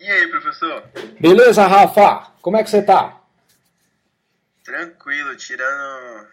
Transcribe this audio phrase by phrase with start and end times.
[0.00, 0.82] E aí, professor?
[1.20, 2.32] Beleza, Rafa?
[2.40, 3.20] Como é que você tá?
[4.64, 6.26] Tranquilo, tirando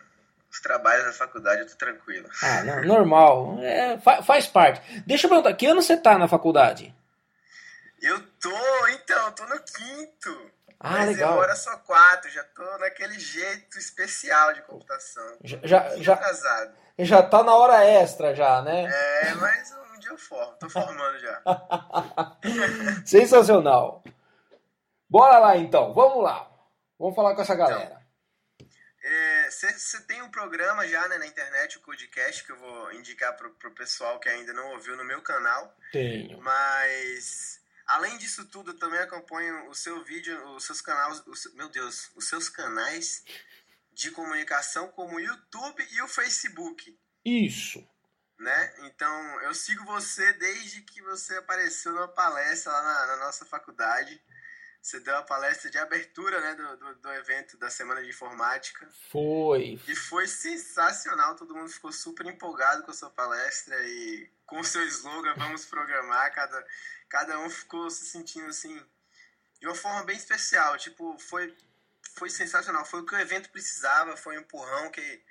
[0.50, 2.30] os trabalhos da faculdade, eu tô tranquilo.
[2.42, 3.58] Ah, não, normal.
[3.62, 4.82] É, fa- faz parte.
[5.06, 6.94] Deixa eu perguntar, que ano você tá na faculdade?
[8.02, 10.52] Eu tô, então, tô no quinto.
[10.80, 11.34] Ah, mas legal.
[11.34, 15.38] agora só quatro, já tô naquele jeito especial de computação.
[15.44, 16.76] Já, já, já, atrasado.
[17.00, 18.86] já tá na hora extra já, né?
[18.86, 21.42] É, mas um dia eu formo, tô formando já.
[23.06, 24.04] Sensacional.
[25.10, 26.48] Bora lá então, vamos lá.
[27.00, 27.98] Vamos falar com essa galera.
[29.50, 33.50] Você tem um programa já né, na internet, o Codecast, que eu vou indicar pro,
[33.52, 35.74] pro pessoal que ainda não ouviu no meu canal.
[35.92, 36.40] Tenho.
[36.42, 37.57] Mas
[37.88, 42.10] além disso tudo, eu também acompanho o seu vídeo, os seus canais, os- meu Deus,
[42.16, 43.24] os seus canais
[43.94, 47.84] de comunicação como o YouTube e o Facebook, Isso.
[48.38, 48.76] né?
[48.86, 54.22] Então eu sigo você desde que você apareceu numa palestra lá na, na nossa faculdade.
[54.80, 58.88] Você deu a palestra de abertura né, do, do, do evento da Semana de Informática.
[59.12, 59.82] Foi.
[59.86, 64.64] E foi sensacional, todo mundo ficou super empolgado com a sua palestra e com o
[64.64, 66.66] seu slogan, vamos programar, cada,
[67.10, 68.82] cada um ficou se sentindo assim,
[69.60, 71.56] de uma forma bem especial, tipo, foi,
[72.16, 75.24] foi sensacional, foi o que o evento precisava, foi um empurrão que,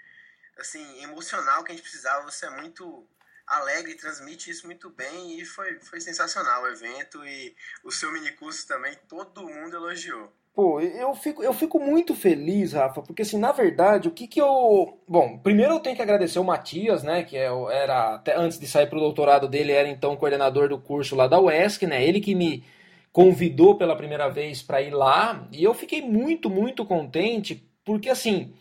[0.58, 3.06] assim, emocional que a gente precisava, você é muito
[3.46, 8.66] alegre, transmite isso muito bem e foi, foi sensacional o evento e o seu minicurso
[8.66, 10.32] também, todo mundo elogiou.
[10.56, 14.40] Pô, eu fico, eu fico muito feliz, Rafa, porque assim, na verdade, o que que
[14.40, 14.98] eu.
[15.06, 18.66] Bom, primeiro eu tenho que agradecer o Matias, né, que é era, até antes de
[18.66, 22.34] sair pro doutorado dele, era então coordenador do curso lá da UESC, né, ele que
[22.34, 22.64] me
[23.12, 28.54] convidou pela primeira vez para ir lá, e eu fiquei muito, muito contente, porque assim.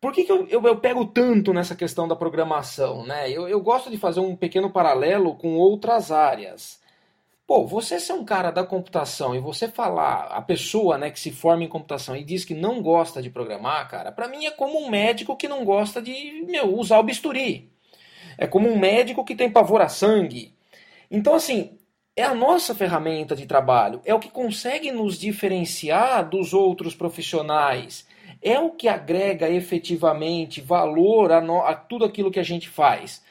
[0.00, 3.30] Por que, que eu, eu, eu pego tanto nessa questão da programação, né?
[3.30, 6.80] Eu, eu gosto de fazer um pequeno paralelo com outras áreas.
[7.46, 11.30] Pô, você ser um cara da computação e você falar, a pessoa né, que se
[11.30, 14.80] forma em computação e diz que não gosta de programar, cara, pra mim é como
[14.80, 17.70] um médico que não gosta de meu, usar o bisturi.
[18.38, 20.54] É como um médico que tem pavor a sangue.
[21.10, 21.78] Então, assim,
[22.16, 28.06] é a nossa ferramenta de trabalho, é o que consegue nos diferenciar dos outros profissionais,
[28.42, 33.22] é o que agrega efetivamente valor a, no- a tudo aquilo que a gente faz.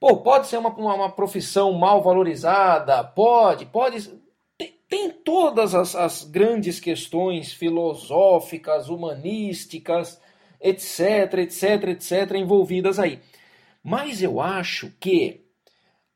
[0.00, 4.10] Pô, pode ser uma, uma, uma profissão mal valorizada, pode, pode.
[4.56, 10.18] Tem, tem todas as, as grandes questões filosóficas, humanísticas,
[10.58, 13.20] etc, etc, etc, envolvidas aí.
[13.84, 15.44] Mas eu acho que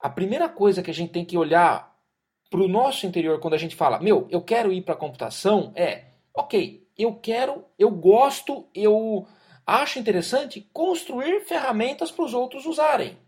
[0.01, 1.95] a primeira coisa que a gente tem que olhar
[2.51, 5.73] para o nosso interior quando a gente fala, meu, eu quero ir para a computação,
[5.75, 9.27] é, ok, eu quero, eu gosto, eu
[9.67, 13.19] acho interessante construir ferramentas para os outros usarem.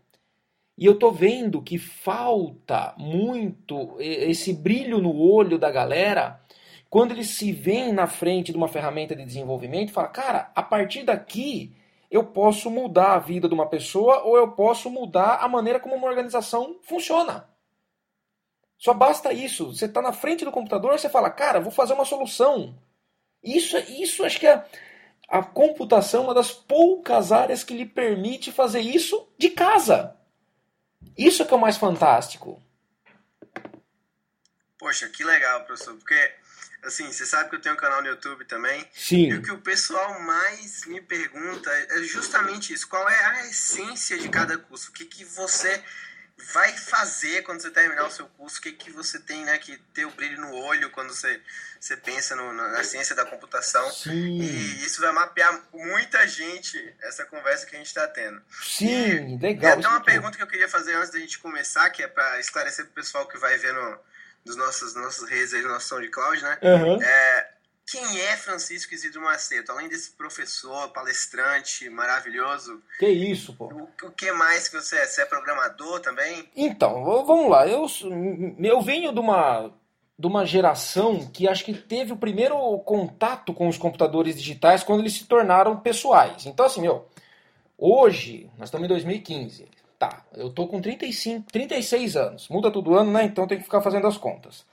[0.77, 6.39] E eu tô vendo que falta muito esse brilho no olho da galera
[6.89, 10.61] quando eles se veem na frente de uma ferramenta de desenvolvimento e falam, cara, a
[10.61, 11.75] partir daqui
[12.09, 15.95] eu posso mudar a vida de uma pessoa ou eu posso mudar a maneira como
[15.95, 17.49] uma organização funciona.
[18.77, 19.73] Só basta isso.
[19.73, 22.77] Você está na frente do computador, você fala, cara, vou fazer uma solução.
[23.43, 24.63] Isso, isso acho que é
[25.27, 30.16] a computação é uma das poucas áreas que lhe permite fazer isso de casa.
[31.17, 32.61] Isso que é o mais fantástico.
[34.77, 36.33] Poxa, que legal, professor, porque
[36.83, 38.81] assim, você sabe que eu tenho um canal no YouTube também.
[38.81, 39.33] E Sim.
[39.33, 42.87] o que o pessoal mais me pergunta é justamente isso.
[42.87, 44.89] Qual é a essência de cada curso?
[44.89, 45.83] O que, que você
[46.53, 48.59] vai fazer quando você terminar o seu curso?
[48.59, 51.41] O que, que você tem né, que ter o brilho no olho quando você,
[51.79, 53.89] você pensa no- na, ciência da computação?
[53.91, 54.39] Sim.
[54.39, 58.41] E isso vai mapear muita gente, essa conversa que a gente está tendo.
[58.61, 59.71] Sim, E legal.
[59.71, 60.05] até isso uma tudo.
[60.05, 62.95] pergunta que eu queria fazer antes da gente começar, que é para esclarecer para o
[62.95, 63.99] pessoal que vai ver no,
[64.45, 66.57] nos nossos, nossos redes aí, no nosso SoundCloud, né?
[66.63, 66.99] Aham.
[67.01, 67.46] É,
[67.89, 69.71] quem é Francisco Isidro Macedo?
[69.71, 73.65] Além desse professor, palestrante maravilhoso, Que isso, pô.
[73.67, 75.05] o, o que mais que você é?
[75.05, 76.49] Você é programador também?
[76.53, 77.65] Então, vamos lá.
[77.65, 77.87] Eu,
[78.59, 79.71] eu venho de uma,
[80.19, 84.99] de uma geração que acho que teve o primeiro contato com os computadores digitais quando
[84.99, 86.45] eles se tornaram pessoais.
[86.45, 87.07] Então, assim, meu,
[87.77, 89.65] hoje, nós estamos em 2015.
[89.97, 92.49] Tá, eu tô com 35, 36 anos.
[92.49, 93.23] Muda todo ano, né?
[93.23, 94.65] Então tem que ficar fazendo as contas.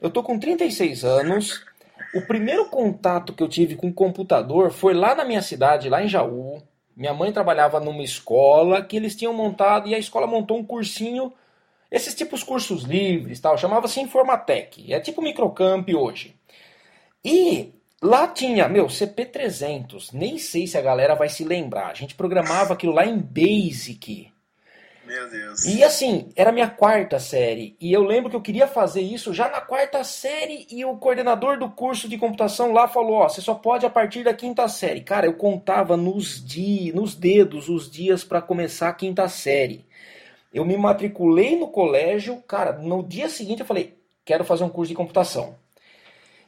[0.00, 1.64] Eu tô com 36 anos.
[2.14, 6.08] O primeiro contato que eu tive com computador foi lá na minha cidade, lá em
[6.08, 6.62] Jaú.
[6.96, 11.32] Minha mãe trabalhava numa escola que eles tinham montado e a escola montou um cursinho,
[11.90, 14.92] esses tipos cursos livres, tal, chamava-se Informatec.
[14.92, 16.34] É tipo microcamp hoje.
[17.24, 17.72] E
[18.02, 20.12] Lá tinha, meu, CP300.
[20.12, 21.86] Nem sei se a galera vai se lembrar.
[21.86, 24.31] A gente programava aquilo lá em Basic.
[25.12, 25.66] Meu Deus.
[25.66, 27.76] E assim, era minha quarta série.
[27.78, 30.66] E eu lembro que eu queria fazer isso já na quarta série.
[30.70, 34.24] E o coordenador do curso de computação lá falou: Ó, você só pode a partir
[34.24, 35.02] da quinta série.
[35.02, 39.84] Cara, eu contava nos, di nos dedos os dias para começar a quinta série.
[40.52, 42.42] Eu me matriculei no colégio.
[42.48, 43.94] Cara, no dia seguinte eu falei:
[44.24, 45.56] Quero fazer um curso de computação.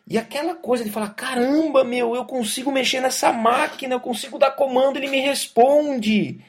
[0.08, 4.52] E aquela coisa de falar: caramba, meu, eu consigo mexer nessa máquina, eu consigo dar
[4.52, 6.40] comando, ele me responde.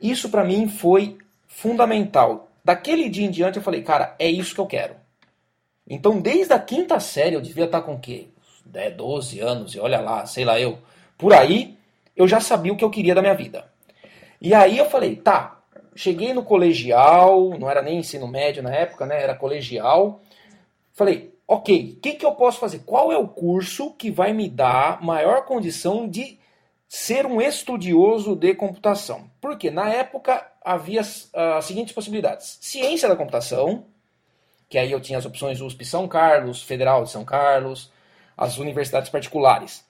[0.00, 1.18] Isso para mim foi
[1.58, 2.50] fundamental.
[2.64, 4.94] Daquele dia em diante eu falei, cara, é isso que eu quero.
[5.88, 8.28] Então, desde a quinta série, eu devia estar com o quê?
[8.64, 10.78] 10, 12 anos, e olha lá, sei lá eu.
[11.16, 11.76] Por aí,
[12.14, 13.64] eu já sabia o que eu queria da minha vida.
[14.40, 15.60] E aí eu falei, tá,
[15.96, 19.20] cheguei no colegial, não era nem ensino médio na época, né?
[19.20, 20.20] Era colegial.
[20.92, 22.80] Falei, ok, o que, que eu posso fazer?
[22.86, 26.38] Qual é o curso que vai me dar maior condição de
[26.86, 29.28] ser um estudioso de computação?
[29.40, 33.86] Porque na época havia as, as seguintes possibilidades: ciência da computação,
[34.68, 37.90] que aí eu tinha as opções USP São Carlos, Federal de São Carlos,
[38.36, 39.86] as universidades particulares.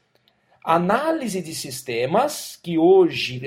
[0.64, 3.40] Análise de sistemas, que hoje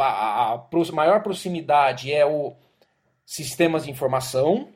[0.00, 2.54] a maior proximidade é o
[3.24, 4.68] sistemas de informação.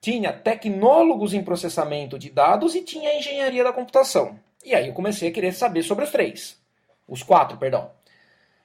[0.00, 4.38] Tinha tecnólogos em processamento de dados e tinha engenharia da computação.
[4.64, 6.58] E aí eu comecei a querer saber sobre os três.
[7.08, 7.90] Os quatro, perdão.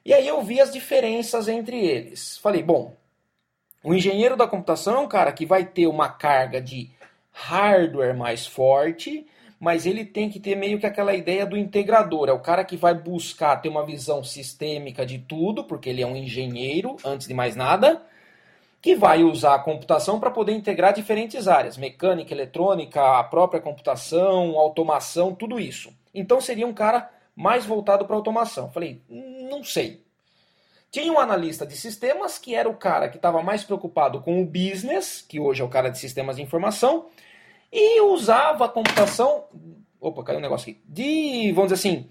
[0.03, 2.38] E aí eu vi as diferenças entre eles.
[2.38, 2.95] Falei, bom,
[3.83, 6.89] o engenheiro da computação é um cara que vai ter uma carga de
[7.31, 9.25] hardware mais forte,
[9.59, 12.30] mas ele tem que ter meio que aquela ideia do integrador.
[12.30, 16.07] É o cara que vai buscar ter uma visão sistêmica de tudo, porque ele é
[16.07, 18.01] um engenheiro, antes de mais nada,
[18.81, 24.57] que vai usar a computação para poder integrar diferentes áreas, mecânica, eletrônica, a própria computação,
[24.57, 25.94] automação, tudo isso.
[26.13, 27.09] Então seria um cara
[27.42, 28.72] mais voltado para automação.
[28.72, 30.06] Falei, não sei.
[30.92, 34.46] Tinha um analista de sistemas, que era o cara que estava mais preocupado com o
[34.46, 37.08] business, que hoje é o cara de sistemas de informação,
[37.72, 39.46] e usava a computação.
[40.00, 40.82] Opa, caiu um negócio aqui.
[40.86, 42.10] De, vamos dizer assim,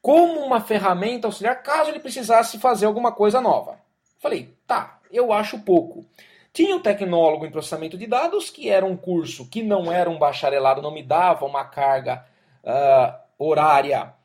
[0.00, 3.80] como uma ferramenta auxiliar, caso ele precisasse fazer alguma coisa nova.
[4.20, 6.04] Falei, tá, eu acho pouco.
[6.52, 10.18] Tinha o tecnólogo em processamento de dados, que era um curso que não era um
[10.18, 12.24] bacharelado, não me dava uma carga
[12.62, 14.16] uh, horária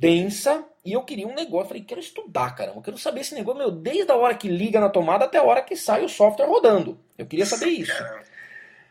[0.00, 1.68] densa, e eu queria um negócio.
[1.68, 2.78] Falei, quero estudar, caramba.
[2.78, 5.42] Eu quero saber esse negócio, meu, desde a hora que liga na tomada até a
[5.42, 6.98] hora que sai o software rodando.
[7.18, 7.92] Eu queria saber isso.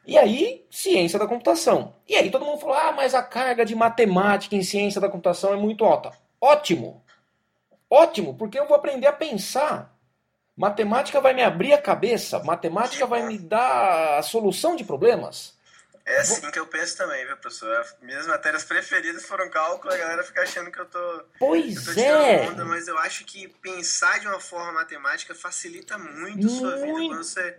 [0.06, 1.96] E aí, ciência da computação.
[2.08, 5.52] E aí todo mundo falou: ah, mas a carga de matemática em ciência da computação
[5.52, 6.12] é muito alta.
[6.40, 7.04] Ótimo!
[7.90, 9.98] Ótimo, porque eu vou aprender a pensar.
[10.56, 15.58] Matemática vai me abrir a cabeça, matemática vai me dar a solução de problemas.
[16.10, 17.86] É assim que eu penso também, viu, professor?
[18.02, 21.24] Minhas matérias preferidas foram cálculo, a galera fica achando que eu tô.
[21.38, 22.50] Pois eu tô é!
[22.50, 26.92] Onda, mas eu acho que pensar de uma forma matemática facilita muito, a sua vida.
[26.92, 27.58] Quando você,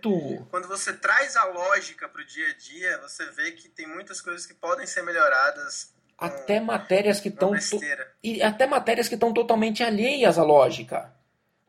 [0.49, 4.45] quando você traz a lógica pro dia a dia, você vê que tem muitas coisas
[4.45, 5.93] que podem ser melhoradas.
[6.17, 7.53] Até matérias que estão.
[8.21, 11.09] E até matérias que estão totalmente alheias à lógica.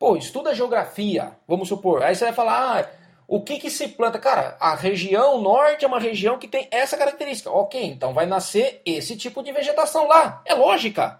[0.00, 2.02] Pô, estuda geografia, vamos supor.
[2.02, 2.90] Aí você vai falar, ah,
[3.32, 4.18] o que, que se planta?
[4.18, 7.50] Cara, a região norte é uma região que tem essa característica.
[7.50, 10.42] Ok, então vai nascer esse tipo de vegetação lá.
[10.44, 11.18] É lógica.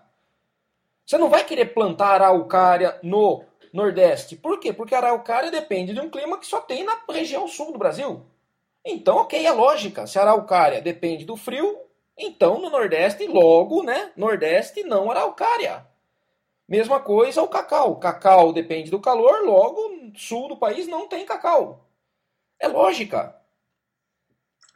[1.07, 3.42] Você não vai querer plantar araucária no
[3.73, 4.37] Nordeste.
[4.37, 4.75] Por quê?
[4.75, 8.21] Porque a araucária depende de um clima que só tem na região sul do Brasil.
[8.85, 10.07] Então, ok, é lógica.
[10.07, 11.78] Se a araucária depende do frio,
[12.14, 14.12] então no Nordeste, logo, né?
[14.19, 15.87] Nordeste, não araucária.
[16.69, 17.97] Mesma coisa o cacau.
[17.97, 19.81] Cacau depende do calor, logo,
[20.14, 21.88] sul do país não tem cacau.
[22.62, 23.35] É lógica.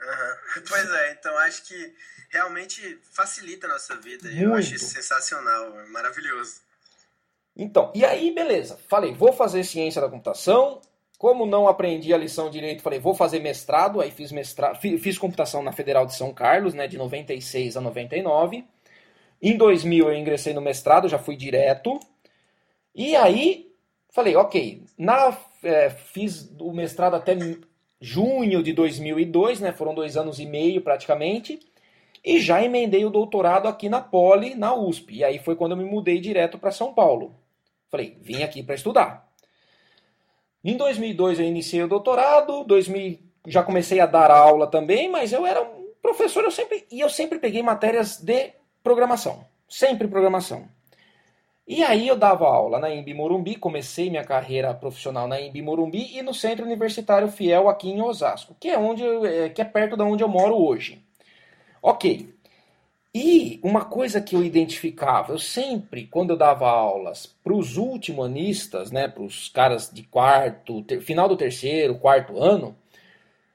[0.00, 0.62] Uhum.
[0.68, 1.94] Pois é, então acho que
[2.30, 4.28] realmente facilita a nossa vida.
[4.28, 4.42] Muito.
[4.42, 6.60] Eu acho isso sensacional, maravilhoso.
[7.56, 8.76] Então, e aí, beleza.
[8.88, 10.82] Falei, vou fazer ciência da computação.
[11.16, 14.00] Como não aprendi a lição direito, falei, vou fazer mestrado.
[14.00, 18.64] Aí fiz mestrado, fiz computação na Federal de São Carlos, né, de 96 a 99.
[19.40, 21.98] Em 2000 eu ingressei no mestrado, já fui direto.
[22.94, 23.72] E aí,
[24.10, 27.34] falei, ok, na, é, fiz o mestrado até
[28.00, 29.72] junho de 2002, né?
[29.72, 31.58] Foram dois anos e meio praticamente.
[32.24, 35.16] E já emendei o doutorado aqui na Poli, na USP.
[35.16, 37.34] E aí foi quando eu me mudei direto para São Paulo.
[37.88, 39.28] Falei, vim aqui para estudar.
[40.64, 45.46] Em 2002 eu iniciei o doutorado, 2000 já comecei a dar aula também, mas eu
[45.46, 50.68] era um professor, eu sempre e eu sempre peguei matérias de programação, sempre programação.
[51.66, 56.16] E aí eu dava aula na Embi Morumbi, comecei minha carreira profissional na Embi Morumbi
[56.16, 59.96] e no Centro Universitário Fiel aqui em Osasco, que é onde é, que é perto
[59.96, 61.02] de onde eu moro hoje.
[61.82, 62.32] Ok.
[63.12, 68.92] E uma coisa que eu identificava, eu sempre, quando eu dava aulas para os ultimonistas,
[68.92, 72.76] né, para os caras de quarto, ter, final do terceiro, quarto ano,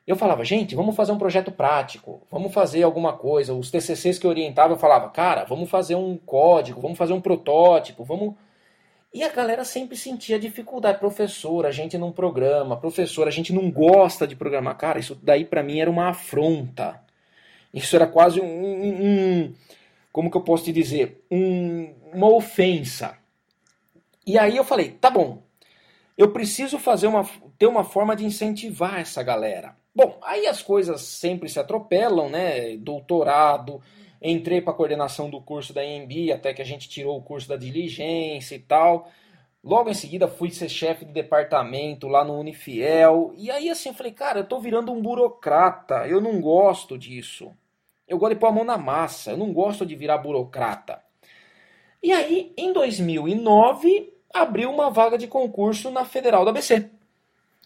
[0.05, 3.53] eu falava, gente, vamos fazer um projeto prático, vamos fazer alguma coisa.
[3.53, 7.21] Os TCCs que eu orientava, eu falava, cara, vamos fazer um código, vamos fazer um
[7.21, 8.33] protótipo, vamos.
[9.13, 10.99] E a galera sempre sentia dificuldade.
[10.99, 14.77] Professor, a gente não programa, professor, a gente não gosta de programar.
[14.77, 17.01] Cara, isso daí para mim era uma afronta.
[17.73, 19.53] Isso era quase um, um,
[20.11, 23.17] como que eu posso te dizer, um, uma ofensa.
[24.25, 25.41] E aí eu falei, tá bom,
[26.17, 27.25] eu preciso fazer uma,
[27.57, 29.75] ter uma forma de incentivar essa galera.
[29.93, 32.77] Bom, aí as coisas sempre se atropelam, né?
[32.77, 33.81] Doutorado,
[34.21, 37.49] entrei para a coordenação do curso da EMB, até que a gente tirou o curso
[37.49, 39.09] da diligência e tal.
[39.63, 43.33] Logo em seguida fui ser chefe de departamento lá no Unifiel.
[43.37, 47.51] E aí assim eu falei, cara, eu tô virando um burocrata, eu não gosto disso.
[48.07, 51.01] Eu gosto de pôr a mão na massa, eu não gosto de virar burocrata.
[52.03, 56.89] E aí, em 2009, abriu uma vaga de concurso na Federal da ABC.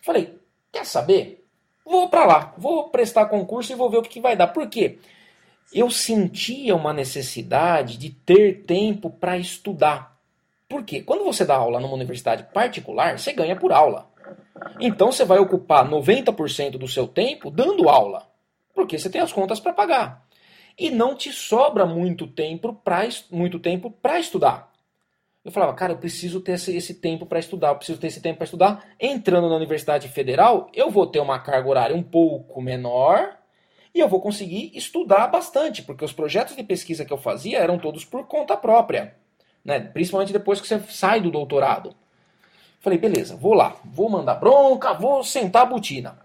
[0.01, 0.37] Falei,
[0.71, 1.34] quer saber?
[1.85, 4.47] Vou para lá, vou prestar concurso e vou ver o que, que vai dar.
[4.47, 4.97] Por quê?
[5.73, 10.17] Eu sentia uma necessidade de ter tempo para estudar.
[10.67, 11.01] Por quê?
[11.01, 14.09] Quando você dá aula numa universidade particular, você ganha por aula.
[14.79, 18.27] Então você vai ocupar 90% do seu tempo dando aula,
[18.73, 20.25] porque você tem as contas para pagar.
[20.77, 24.71] E não te sobra muito tempo para muito tempo para estudar.
[25.45, 28.19] Eu falava, cara, eu preciso ter esse, esse tempo para estudar, eu preciso ter esse
[28.19, 28.83] tempo para estudar.
[28.99, 33.37] Entrando na Universidade Federal, eu vou ter uma carga horária um pouco menor
[33.93, 37.77] e eu vou conseguir estudar bastante, porque os projetos de pesquisa que eu fazia eram
[37.77, 39.15] todos por conta própria,
[39.63, 39.79] né?
[39.79, 41.95] principalmente depois que você sai do doutorado.
[42.79, 46.17] Falei, beleza, vou lá, vou mandar bronca, vou sentar a botina.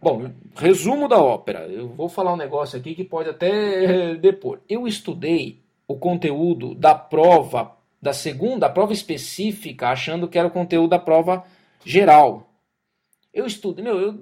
[0.00, 1.66] Bom, resumo da ópera.
[1.66, 4.60] Eu vou falar um negócio aqui que pode até depor.
[4.66, 7.77] Eu estudei o conteúdo da prova
[8.08, 11.44] da segunda, prova específica, achando que era o conteúdo da prova
[11.84, 12.48] geral.
[13.32, 14.18] Eu estudo, meu, eu,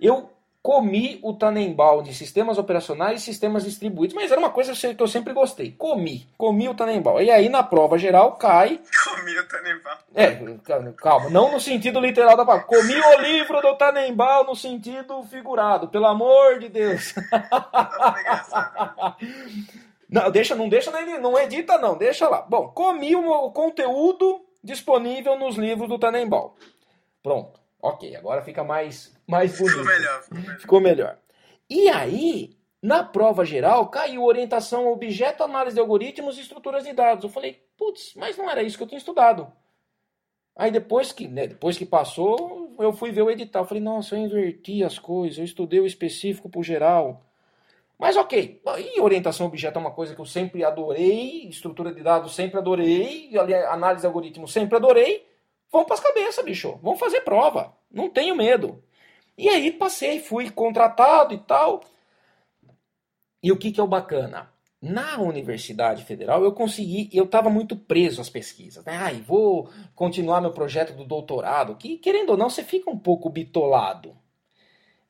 [0.00, 0.30] eu
[0.62, 5.08] comi o Tannenbaum de sistemas operacionais e sistemas distribuídos, mas era uma coisa que eu
[5.08, 5.72] sempre gostei.
[5.72, 7.20] Comi, comi o Tannenbaum.
[7.20, 8.80] E aí na prova geral cai.
[9.04, 9.96] Comi o Tannenbaum.
[10.14, 10.38] É,
[10.96, 12.68] calma, não no sentido literal da palavra.
[12.68, 17.12] Comi o livro do Tannenbaum no sentido figurado, pelo amor de Deus.
[20.12, 22.42] Não, deixa, não deixa, não edita não, deixa lá.
[22.42, 26.50] Bom, comi o, conteúdo disponível nos livros do Tannenbaum.
[27.22, 29.78] Pronto, ok, agora fica mais, mais bonito.
[29.78, 30.58] Ficou melhor, ficou melhor.
[30.58, 31.18] Ficou melhor.
[31.70, 37.24] E aí, na prova geral, caiu orientação objeto, análise de algoritmos e estruturas de dados.
[37.24, 39.50] Eu falei, putz, mas não era isso que eu tinha estudado.
[40.54, 43.62] Aí depois que, né, depois que passou, eu fui ver o edital.
[43.62, 47.24] Eu falei, nossa, eu inverti as coisas, eu estudei o específico pro geral.
[48.02, 48.60] Mas ok,
[48.96, 53.30] e orientação objeto é uma coisa que eu sempre adorei, estrutura de dados sempre adorei,
[53.70, 55.24] análise de algoritmos sempre adorei.
[55.70, 56.80] Vamos para as cabeças, bicho.
[56.82, 57.72] Vamos fazer prova.
[57.88, 58.82] Não tenho medo.
[59.38, 61.80] E aí passei, fui contratado e tal.
[63.40, 64.52] E o que, que é o bacana?
[64.80, 68.84] Na Universidade Federal eu consegui, eu estava muito preso às pesquisas.
[68.84, 68.96] Né?
[68.96, 73.30] Ai, vou continuar meu projeto do doutorado, que querendo ou não você fica um pouco
[73.30, 74.20] bitolado.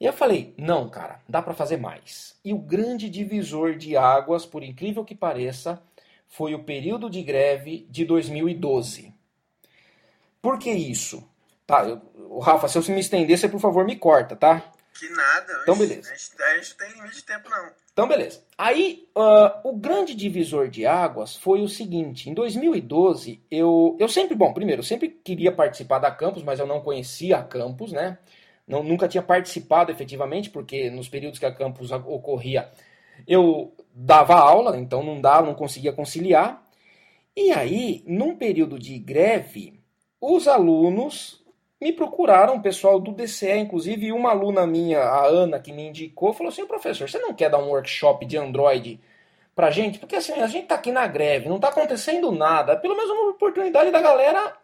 [0.02, 2.34] E eu falei, não, cara, dá para fazer mais.
[2.44, 5.80] E o grande divisor de águas, por incrível que pareça,
[6.28, 9.14] foi o período de greve de 2012.
[10.42, 11.22] Por que isso?
[11.64, 14.72] Tá, eu, Rafa, se eu me estender, você por favor me corta, tá?
[14.92, 15.60] Que nada.
[15.62, 16.10] Então beleza.
[16.10, 17.70] A gente, a gente não tem limite de tempo não.
[17.92, 18.42] Então beleza.
[18.58, 24.34] Aí uh, o grande divisor de águas foi o seguinte: em 2012 eu eu sempre
[24.34, 28.18] bom, primeiro eu sempre queria participar da campus, mas eu não conhecia a campus, né?
[28.66, 32.70] Não, nunca tinha participado efetivamente, porque nos períodos que a campus ocorria
[33.26, 36.62] eu dava aula, então não dava, não conseguia conciliar.
[37.36, 39.80] E aí, num período de greve,
[40.20, 41.42] os alunos
[41.80, 46.32] me procuraram, o pessoal do DCE, inclusive, uma aluna minha, a Ana, que me indicou,
[46.32, 49.00] falou assim: professor, você não quer dar um workshop de Android
[49.54, 49.98] pra gente?
[49.98, 52.76] Porque assim, a gente tá aqui na greve, não tá acontecendo nada.
[52.76, 54.54] Pelo menos uma oportunidade da galera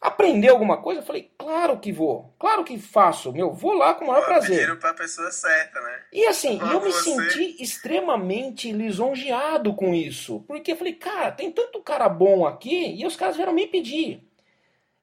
[0.00, 1.00] Aprender alguma coisa?
[1.00, 2.34] Eu falei, claro que vou.
[2.38, 3.32] Claro que faço.
[3.32, 4.58] Meu, vou lá com o maior Pô, prazer.
[4.58, 6.02] Pediram pra pessoa certa, né?
[6.12, 7.10] E assim, eu me você...
[7.10, 10.44] senti extremamente lisonjeado com isso.
[10.46, 14.22] Porque eu falei, cara, tem tanto cara bom aqui e os caras vieram me pedir.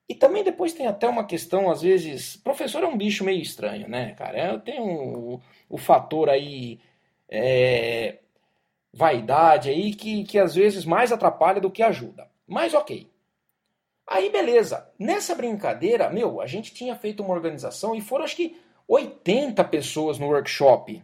[0.08, 2.36] E também depois tem até uma questão, às vezes.
[2.38, 4.60] Professor é um bicho meio estranho, né, cara?
[4.60, 6.80] Tem um, o fator aí.
[7.28, 8.20] É,
[8.94, 12.30] vaidade aí que, que às vezes mais atrapalha do que ajuda.
[12.48, 13.12] Mas ok.
[14.08, 18.58] Aí beleza, nessa brincadeira, meu, a gente tinha feito uma organização e foram acho que
[18.88, 21.02] 80 pessoas no workshop.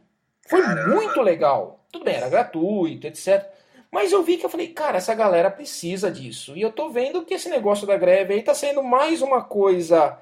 [0.47, 1.85] Foi muito legal.
[1.91, 3.47] Tudo bem, era gratuito, etc.
[3.91, 6.55] Mas eu vi que eu falei, cara, essa galera precisa disso.
[6.55, 10.19] E eu tô vendo que esse negócio da greve aí tá sendo mais uma coisa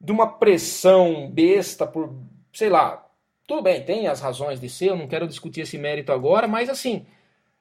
[0.00, 2.12] de uma pressão besta por,
[2.52, 3.06] sei lá,
[3.46, 6.68] tudo bem, tem as razões de ser, eu não quero discutir esse mérito agora, mas
[6.68, 7.06] assim,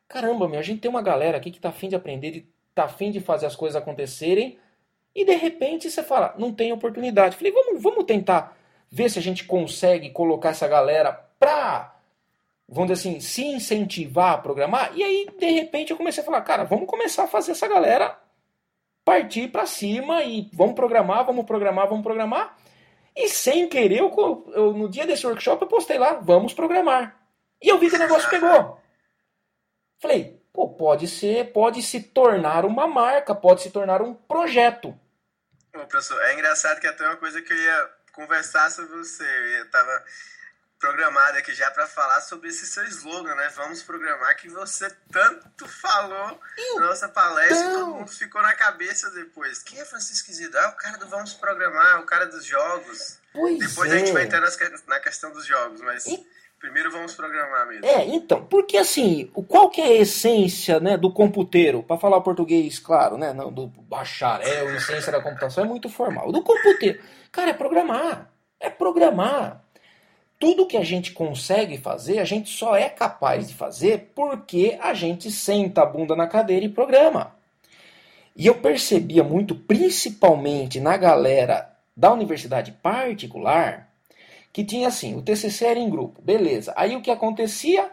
[0.08, 2.86] caramba, meu, a gente tem uma galera aqui que tá afim de aprender, de, tá
[2.86, 4.58] afim de fazer as coisas acontecerem,
[5.14, 7.36] e de repente você fala, não tem oportunidade.
[7.36, 8.58] Falei, vamos, vamos tentar
[8.90, 11.96] ver se a gente consegue colocar essa galera pra,
[12.68, 14.92] vamos dizer assim, se incentivar a programar.
[14.96, 18.18] E aí, de repente, eu comecei a falar, cara, vamos começar a fazer essa galera
[19.04, 22.58] partir para cima e vamos programar, vamos programar, vamos programar.
[23.16, 27.20] E sem querer, eu, eu, no dia desse workshop, eu postei lá, vamos programar.
[27.62, 28.80] E eu vi que o negócio pegou.
[30.00, 34.98] Falei, pô, pode ser, pode se tornar uma marca, pode se tornar um projeto.
[35.74, 39.24] Ô, professor, é engraçado que até uma coisa que eu ia conversar sobre você.
[39.60, 40.04] Eu tava
[40.82, 43.50] programado aqui já para falar sobre esse seu slogan, né?
[43.56, 46.40] Vamos programar que você tanto falou
[46.76, 49.62] na nossa palestra e todo mundo ficou na cabeça depois.
[49.62, 50.60] Quem é Francisco Isidro?
[50.60, 53.20] Ah, o cara do Vamos Programar, o cara dos jogos.
[53.32, 53.96] Pois depois é.
[53.96, 54.42] a gente vai entrar
[54.88, 56.28] na questão dos jogos, mas e...
[56.62, 57.86] primeiro vamos programar mesmo.
[57.86, 61.84] É, então, porque assim, qual que é a essência né, do computeiro?
[61.84, 63.34] Para falar português, claro, né?
[63.34, 66.32] Não do bacharel, a essência da computação é muito formal.
[66.32, 67.02] Do computeiro,
[67.32, 68.30] cara, é programar.
[68.60, 69.64] É programar
[70.40, 74.92] tudo que a gente consegue fazer, a gente só é capaz de fazer porque a
[74.92, 77.36] gente senta a bunda na cadeira e programa.
[78.36, 83.91] E eu percebia muito, principalmente na galera da universidade particular,
[84.54, 86.74] que tinha assim, o TCC era em grupo, beleza.
[86.76, 87.92] Aí o que acontecia?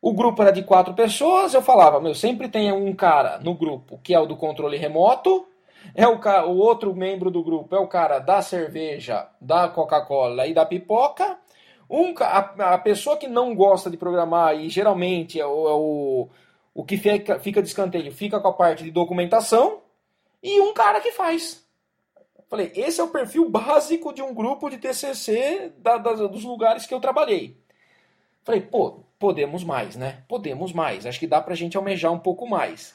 [0.00, 3.98] O grupo era de quatro pessoas, eu falava, meu, sempre tem um cara no grupo
[4.02, 5.46] que é o do controle remoto,
[5.94, 10.52] é o, o outro membro do grupo é o cara da cerveja, da Coca-Cola e
[10.52, 11.38] da pipoca,
[11.88, 16.28] um, a, a, pessoa que não gosta de programar e geralmente é o, é o,
[16.74, 19.80] o que fica, fica de escanteio fica com a parte de documentação
[20.42, 21.63] e um cara que faz.
[22.54, 26.86] Falei, esse é o perfil básico de um grupo de TCC da, da, dos lugares
[26.86, 27.58] que eu trabalhei.
[28.44, 30.22] Falei, pô, podemos mais, né?
[30.28, 31.04] Podemos mais.
[31.04, 32.94] Acho que dá pra gente almejar um pouco mais.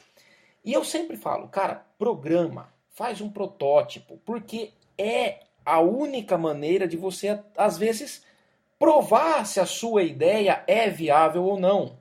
[0.63, 6.95] E eu sempre falo, cara, programa, faz um protótipo, porque é a única maneira de
[6.95, 8.24] você, às vezes,
[8.80, 11.98] provar se a sua ideia é viável ou não.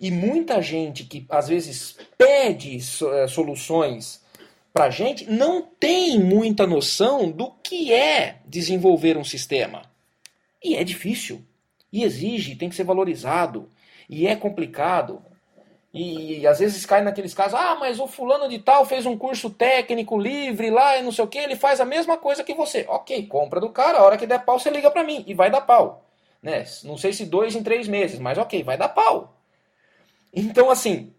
[0.00, 4.26] E muita gente que às vezes pede eh, soluções
[4.72, 9.82] para gente não tem muita noção do que é desenvolver um sistema.
[10.62, 11.44] E é difícil.
[11.92, 13.70] E exige, tem que ser valorizado.
[14.08, 15.22] E é complicado.
[15.92, 19.16] E, e, às vezes cai naqueles casos, ah, mas o fulano de tal fez um
[19.16, 22.54] curso técnico livre lá e não sei o que, ele faz a mesma coisa que
[22.54, 22.84] você.
[22.88, 25.50] Ok, compra do cara, a hora que der pau você liga para mim e vai
[25.50, 26.04] dar pau.
[26.42, 26.64] Né?
[26.84, 29.34] Não sei se dois em três meses, mas ok, vai dar pau.
[30.32, 31.12] Então, assim,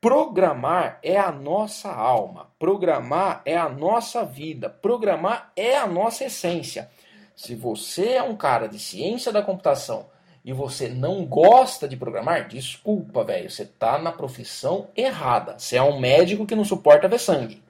[0.00, 6.90] programar é a nossa alma, programar é a nossa vida, programar é a nossa essência.
[7.36, 10.10] Se você é um cara de ciência da computação
[10.44, 15.58] e você não gosta de programar, desculpa, velho, você tá na profissão errada.
[15.58, 17.62] Você é um médico que não suporta ver sangue.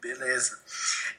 [0.00, 0.58] Beleza.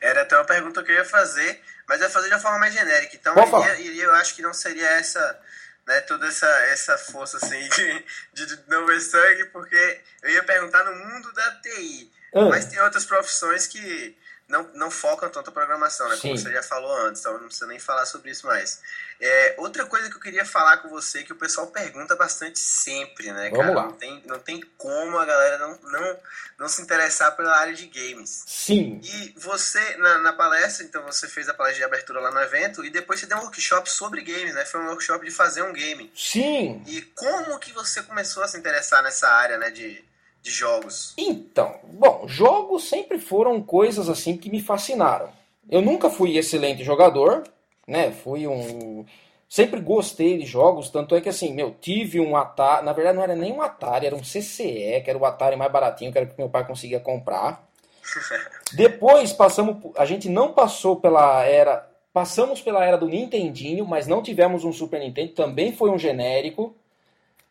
[0.02, 2.60] Era até uma pergunta que eu ia fazer, mas eu ia fazer de uma forma
[2.60, 3.16] mais genérica.
[3.16, 3.36] Então,
[3.80, 5.40] e eu acho que não seria essa,
[5.88, 7.70] né, toda essa, essa força assim
[8.34, 12.12] de, de não ver sangue, porque eu ia perguntar no mundo da TI.
[12.34, 12.46] Ah.
[12.46, 14.16] Mas tem outras profissões que
[14.48, 16.18] não, não focam tanto a programação, né?
[16.22, 18.80] Como você já falou antes, então não precisa nem falar sobre isso mais.
[19.20, 23.32] É, outra coisa que eu queria falar com você, que o pessoal pergunta bastante sempre,
[23.32, 23.76] né, Vamos cara?
[23.76, 23.84] Lá.
[23.86, 26.20] Não tem, não tem como a galera não, não,
[26.60, 28.44] não se interessar pela área de games.
[28.46, 29.02] Sim.
[29.04, 32.86] E você, na, na palestra, então você fez a palestra de abertura lá no evento,
[32.86, 34.64] e depois você deu um workshop sobre games, né?
[34.66, 36.12] Foi um workshop de fazer um game.
[36.16, 36.84] Sim.
[36.86, 40.04] E como que você começou a se interessar nessa área, né, de
[40.46, 41.16] de jogos?
[41.18, 45.30] Então, bom, jogos sempre foram coisas assim que me fascinaram.
[45.68, 47.44] Eu nunca fui excelente jogador,
[47.88, 48.12] né?
[48.12, 49.04] Fui um.
[49.50, 52.86] Sempre gostei de jogos, tanto é que assim, meu, tive um Atari.
[52.86, 55.72] Na verdade, não era nem um Atari, era um CCE, que era o Atari mais
[55.72, 57.68] baratinho, que era que meu pai conseguia comprar.
[58.74, 59.78] Depois passamos.
[59.98, 61.90] A gente não passou pela era.
[62.14, 66.74] Passamos pela era do Nintendinho, mas não tivemos um Super Nintendo, também foi um genérico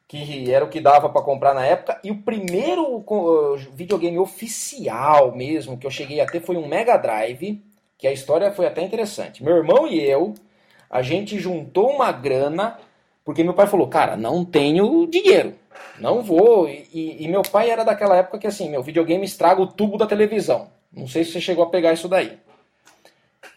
[0.06, 1.98] que era o que dava para comprar na época.
[2.04, 6.96] E o primeiro uh, videogame oficial mesmo que eu cheguei a ter foi um Mega
[6.96, 7.62] Drive,
[7.96, 9.42] que a história foi até interessante.
[9.42, 10.34] Meu irmão e eu,
[10.90, 12.78] a gente juntou uma grana,
[13.24, 15.54] porque meu pai falou, cara, não tenho dinheiro,
[15.98, 16.68] não vou.
[16.68, 19.96] E, e, e meu pai era daquela época que assim, meu videogame estraga o tubo
[19.96, 20.68] da televisão.
[20.92, 22.38] Não sei se você chegou a pegar isso daí.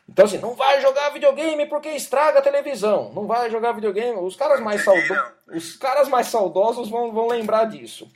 [0.10, 3.12] Então, assim, não vai jogar videogame porque estraga a televisão.
[3.14, 4.20] Não vai jogar videogame.
[4.20, 5.16] Os caras mais, saudo...
[5.54, 8.10] Os caras mais saudosos vão, vão lembrar disso.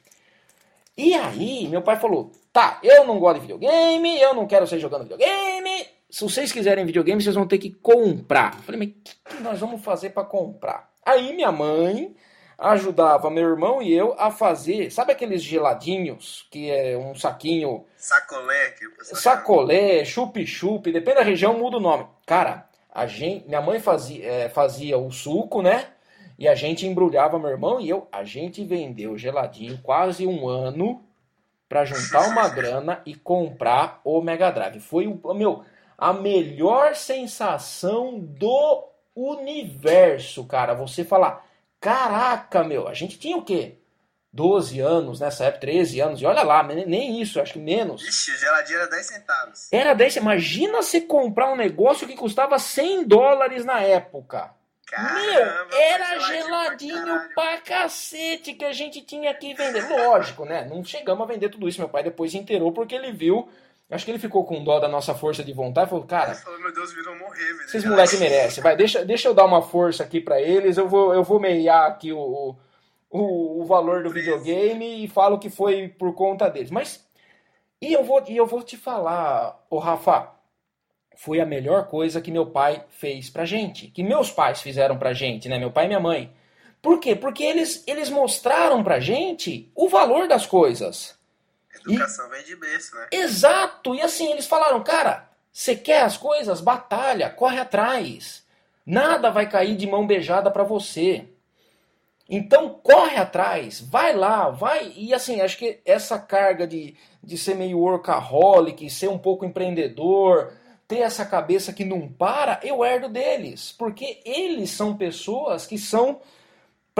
[0.98, 4.80] E aí, meu pai falou: tá, eu não gosto de videogame, eu não quero sair
[4.80, 5.88] jogando videogame.
[6.10, 8.56] Se vocês quiserem videogame, vocês vão ter que comprar.
[8.58, 10.92] Eu falei, mas o que, que nós vamos fazer para comprar?
[11.06, 12.14] Aí minha mãe
[12.62, 17.86] ajudava meu irmão e eu a fazer, sabe aqueles geladinhos que é um saquinho.
[17.98, 22.06] Sacolé, que Sacolé, chup-chup, depende da região, muda o nome.
[22.24, 25.88] Cara, a gente, minha mãe fazia, é, fazia o suco, né?
[26.38, 31.04] E a gente embrulhava, meu irmão e eu, a gente vendeu geladinho quase um ano
[31.68, 34.80] para juntar uma grana e comprar o Mega Drive.
[34.80, 35.64] Foi o meu
[35.98, 40.74] a melhor sensação do universo, cara.
[40.74, 41.46] Você falar,
[41.82, 43.76] caraca, meu, a gente tinha o quê?
[44.34, 48.02] 12 anos nessa época, 13 anos, e olha lá, nem isso, acho que menos.
[48.02, 49.68] Ixi, geladinho era 10 centavos.
[49.74, 54.54] Era 10 Imagina você comprar um negócio que custava 100 dólares na época.
[54.92, 59.88] Caramba, Meu, era geladinho pra, pra, cacete que a gente tinha que vender.
[59.88, 60.66] Lógico, né?
[60.66, 61.80] Não chegamos a vender tudo isso.
[61.80, 63.48] Meu pai depois inteirou porque ele viu.
[63.92, 65.90] Acho que ele ficou com dó da nossa força de vontade.
[65.90, 66.34] Falou, cara.
[66.34, 67.62] Falou, meu Deus, viram morrer, velho.
[67.66, 68.64] Esses moleques merecem.
[68.64, 70.78] Vai, deixa, deixa eu dar uma força aqui para eles.
[70.78, 72.56] Eu vou, eu vou meiar aqui o,
[73.10, 76.72] o, o valor do videogame e falo que foi por conta deles.
[76.72, 77.06] Mas.
[77.82, 80.32] E eu vou, e eu vou te falar, ô Rafa
[81.18, 85.14] foi a melhor coisa que meu pai fez pra gente, que meus pais fizeram pra
[85.14, 85.60] gente, né?
[85.60, 86.32] Meu pai e minha mãe.
[86.82, 87.16] Por quê?
[87.16, 91.20] Porque eles, eles mostraram pra gente o valor das coisas.
[91.86, 92.30] Educação e...
[92.30, 93.08] vem de berço, né?
[93.12, 93.96] Exato!
[93.96, 96.62] E assim, eles falaram, cara, você quer as coisas?
[96.62, 98.44] Batalha, corre atrás.
[98.86, 101.28] Nada vai cair de mão beijada para você.
[102.34, 104.94] Então corre atrás, vai lá, vai.
[104.96, 110.54] E assim, acho que essa carga de, de ser meio workaholic, ser um pouco empreendedor,
[110.88, 113.74] ter essa cabeça que não para, eu herdo deles.
[113.78, 116.22] Porque eles são pessoas que são,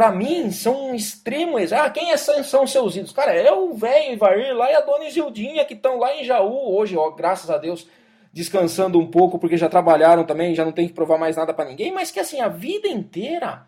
[0.02, 1.58] para mim, são um extremo.
[1.60, 3.12] Ah, quem é, são seus ídolos?
[3.12, 6.76] Cara, é o velho Ivair lá e a dona Isildinha que estão lá em Jaú
[6.76, 7.88] hoje, ó, graças a Deus,
[8.34, 11.70] descansando um pouco porque já trabalharam também, já não tem que provar mais nada para
[11.70, 13.68] ninguém, mas que assim, a vida inteira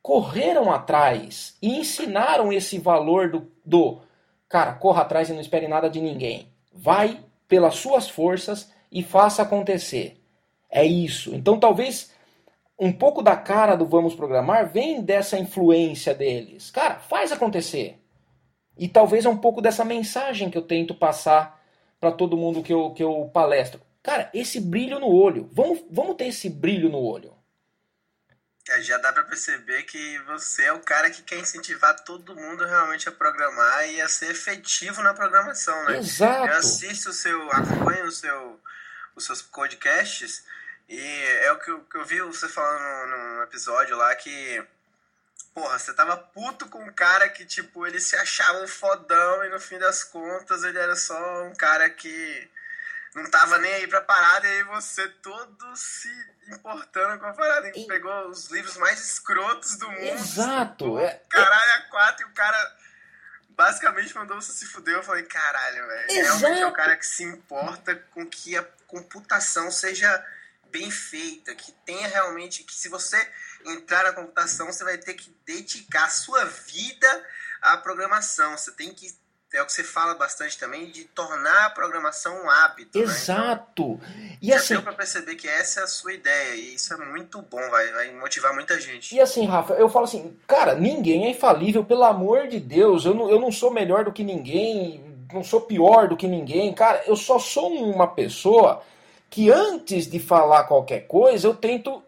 [0.00, 3.98] correram atrás e ensinaram esse valor do, do
[4.48, 6.48] cara, corra atrás e não espere nada de ninguém.
[6.72, 10.18] Vai pelas suas forças e faça acontecer.
[10.70, 11.34] É isso.
[11.34, 12.10] Então talvez
[12.78, 16.70] um pouco da cara do vamos programar vem dessa influência deles.
[16.70, 18.00] Cara, faz acontecer.
[18.76, 21.62] E talvez é um pouco dessa mensagem que eu tento passar
[22.00, 23.80] para todo mundo que eu, que eu palestro.
[24.02, 25.48] Cara, esse brilho no olho.
[25.52, 27.32] Vamos, vamos ter esse brilho no olho.
[28.68, 32.64] É, já dá para perceber que você é o cara que quer incentivar todo mundo
[32.64, 35.98] realmente a programar e a ser efetivo na programação, né?
[35.98, 36.48] Exato.
[36.48, 38.60] Eu assisto o seu, acompanho o seu,
[39.14, 40.44] os seus podcasts.
[40.88, 44.64] E é o que eu, que eu vi você falando no, no episódio lá que.
[45.54, 49.50] Porra, você tava puto com um cara que, tipo, ele se achava um fodão e
[49.50, 52.50] no fim das contas ele era só um cara que
[53.14, 56.08] não tava nem aí pra parada e aí você todo se
[56.48, 57.70] importando com a parada.
[57.74, 57.86] E...
[57.86, 60.02] Pegou os livros mais escrotos do mundo.
[60.02, 60.98] Exato.
[60.98, 62.76] É, caralho, a quatro e o cara
[63.50, 64.96] basicamente mandou você se fuder.
[64.96, 66.08] Eu falei, caralho, velho.
[66.08, 70.24] Realmente é o cara que se importa com que a computação seja
[70.74, 72.64] bem feita, que tenha realmente.
[72.64, 73.16] Que se você
[73.64, 77.24] entrar na computação, você vai ter que dedicar a sua vida
[77.62, 78.58] à programação.
[78.58, 79.14] Você tem que
[79.56, 82.98] é o que você fala bastante também, de tornar a programação um hábito.
[82.98, 84.00] Exato.
[84.02, 84.08] Né?
[84.24, 87.40] Então, e assim, pra perceber que essa é a sua ideia, e isso é muito
[87.40, 89.14] bom, vai, vai motivar muita gente.
[89.14, 93.14] E assim, Rafa, eu falo assim, cara, ninguém é infalível, pelo amor de Deus, eu
[93.14, 97.04] não, eu não sou melhor do que ninguém, não sou pior do que ninguém, cara,
[97.06, 98.82] eu só sou uma pessoa
[99.34, 102.00] que antes de falar qualquer coisa, eu tento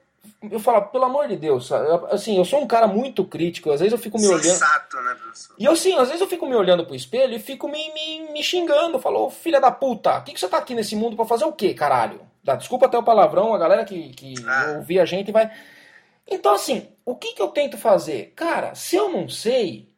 [0.49, 1.73] eu falo, pelo amor de Deus,
[2.13, 5.09] assim, eu sou um cara muito crítico, às vezes eu fico me Sensato, olhando.
[5.09, 5.57] né, professor?
[5.59, 8.33] E eu, assim, às vezes eu fico me olhando pro espelho e fico me, me,
[8.33, 9.01] me xingando.
[9.01, 11.53] Falo, filha da puta, o que, que você tá aqui nesse mundo para fazer o
[11.53, 12.21] quê, caralho?
[12.45, 14.75] Dá, desculpa até o palavrão, a galera que, que ah.
[14.77, 15.51] ouvir a gente vai.
[16.29, 18.33] Então, assim, o que, que eu tento fazer?
[18.37, 19.89] Cara, se eu não sei,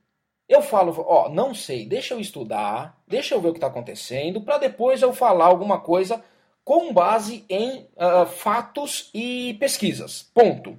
[0.48, 4.40] eu falo, ó, não sei, deixa eu estudar, deixa eu ver o que tá acontecendo,
[4.40, 6.24] para depois eu falar alguma coisa
[6.68, 10.30] com base em uh, fatos e pesquisas.
[10.34, 10.78] Ponto.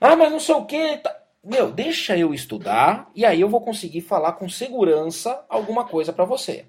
[0.00, 0.98] Ah, mas não sei o que.
[0.98, 1.12] Tá...
[1.42, 6.24] Meu, deixa eu estudar e aí eu vou conseguir falar com segurança alguma coisa para
[6.24, 6.66] você.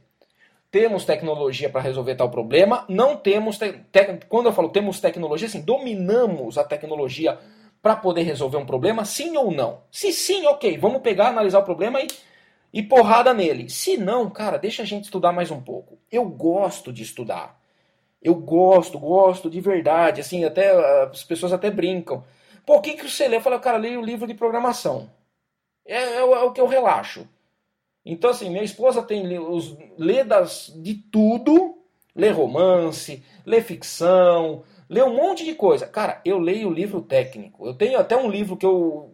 [0.71, 3.59] Temos tecnologia para resolver tal problema, não temos.
[3.59, 3.73] Te...
[3.91, 4.25] Te...
[4.27, 7.37] Quando eu falo temos tecnologia, assim, dominamos a tecnologia
[7.79, 9.83] para poder resolver um problema, sim ou não?
[9.91, 12.07] Se sim, ok, vamos pegar, analisar o problema e,
[12.73, 13.69] e porrada nele.
[13.69, 15.99] Se não, cara, deixa a gente estudar mais um pouco.
[16.11, 17.60] Eu gosto de estudar.
[18.21, 20.21] Eu gosto, gosto de verdade.
[20.21, 20.71] Assim, até
[21.03, 22.23] as pessoas até brincam.
[22.67, 23.37] O que, que você lê?
[23.37, 25.09] Eu falo, cara, leio o livro de programação.
[25.85, 27.27] É, é, é, o que eu relaxo.
[28.05, 31.77] Então, assim, minha esposa tem os, lê das, de tudo,
[32.15, 35.87] lê romance, lê ficção, lê um monte de coisa.
[35.87, 37.65] Cara, eu leio livro técnico.
[37.65, 39.13] Eu tenho até um livro que eu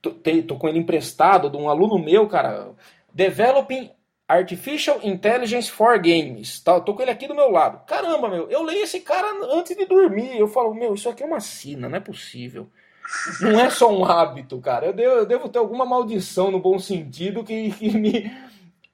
[0.00, 0.12] tô,
[0.46, 2.72] tô com ele emprestado de um aluno meu, cara.
[3.12, 3.90] Developing
[4.26, 6.60] Artificial Intelligence for Games.
[6.60, 7.84] Tá, tô com ele aqui do meu lado.
[7.86, 10.38] Caramba, meu, eu leio esse cara antes de dormir.
[10.38, 12.68] Eu falo, meu, isso aqui é uma sina, não é possível.
[13.40, 14.86] Não é só um hábito, cara.
[14.86, 18.32] Eu devo, eu devo ter alguma maldição no bom sentido que, que me.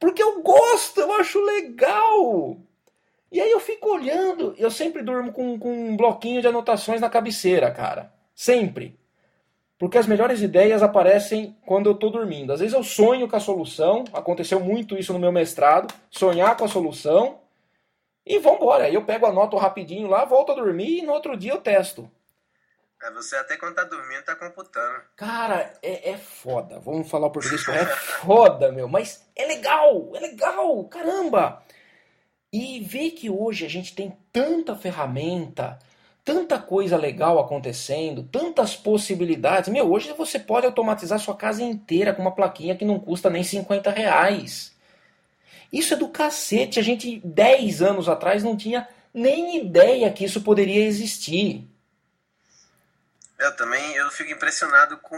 [0.00, 2.56] Porque eu gosto, eu acho legal.
[3.30, 7.08] E aí eu fico olhando, eu sempre durmo com, com um bloquinho de anotações na
[7.08, 8.12] cabeceira, cara.
[8.34, 8.98] Sempre.
[9.80, 12.52] Porque as melhores ideias aparecem quando eu estou dormindo.
[12.52, 16.66] Às vezes eu sonho com a solução, aconteceu muito isso no meu mestrado, sonhar com
[16.66, 17.40] a solução,
[18.26, 18.84] e vambora.
[18.84, 22.10] Aí eu pego, anoto rapidinho lá, volto a dormir e no outro dia eu testo.
[23.02, 25.00] É, você até quando tá dormindo tá computando.
[25.16, 26.78] Cara, é, é foda.
[26.78, 28.86] Vamos falar o português É foda, meu.
[28.86, 31.62] Mas é legal, é legal, caramba.
[32.52, 35.78] E ver que hoje a gente tem tanta ferramenta,
[36.24, 39.68] tanta coisa legal acontecendo, tantas possibilidades.
[39.68, 43.42] Meu, hoje você pode automatizar sua casa inteira com uma plaquinha que não custa nem
[43.42, 44.74] 50 reais.
[45.72, 46.78] Isso é do cacete.
[46.78, 51.68] A gente, 10 anos atrás, não tinha nem ideia que isso poderia existir.
[53.38, 55.16] Eu também eu fico impressionado com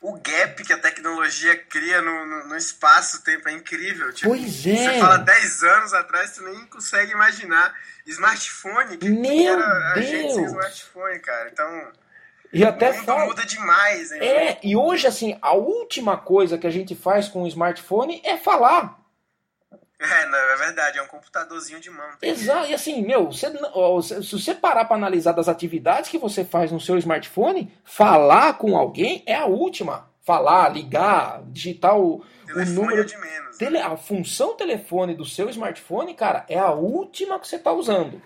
[0.00, 3.48] o gap que a tecnologia cria no, no, no espaço-tempo.
[3.48, 4.12] É incrível.
[4.12, 4.76] Tipo, pois é.
[4.76, 7.74] Você fala 10 anos atrás, você nem consegue imaginar
[8.06, 8.96] smartphone.
[8.96, 9.96] Que, Meu que era Deus.
[9.96, 11.50] a gente sem smartphone, cara.
[11.52, 11.88] Então.
[12.52, 13.26] E até o mundo fala...
[13.26, 14.20] muda demais, hein?
[14.22, 18.36] É, e hoje, assim, a última coisa que a gente faz com o smartphone é
[18.36, 18.98] falar.
[20.00, 22.08] É, não, é verdade, é um computadorzinho de mão.
[22.22, 23.50] Exato, e assim, meu, você,
[24.22, 28.78] se você parar para analisar das atividades que você faz no seu smartphone, falar com
[28.78, 30.08] alguém é a última.
[30.22, 33.02] Falar, ligar, digitar o, o número.
[33.02, 33.82] É de menos, tele, né?
[33.82, 38.22] A função telefone do seu smartphone, cara, é a última que você está usando.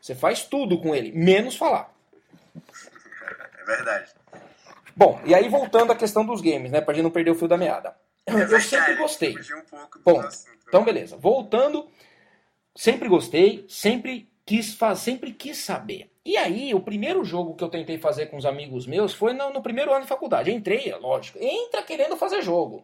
[0.00, 1.92] Você faz tudo com ele, menos falar.
[3.60, 4.14] É verdade.
[4.96, 6.80] Bom, e aí voltando à questão dos games, né?
[6.80, 7.94] Pra gente não perder o fio da meada.
[8.28, 9.34] É eu sempre gostei.
[9.34, 10.58] Um Bom, assunto.
[10.66, 11.16] Então, beleza.
[11.16, 11.88] Voltando,
[12.74, 16.10] sempre gostei, sempre quis fazer, sempre quis saber.
[16.24, 19.50] E aí, o primeiro jogo que eu tentei fazer com os amigos meus foi no,
[19.50, 20.50] no primeiro ano de faculdade.
[20.50, 22.82] Entrei, é lógico, entra querendo fazer jogo.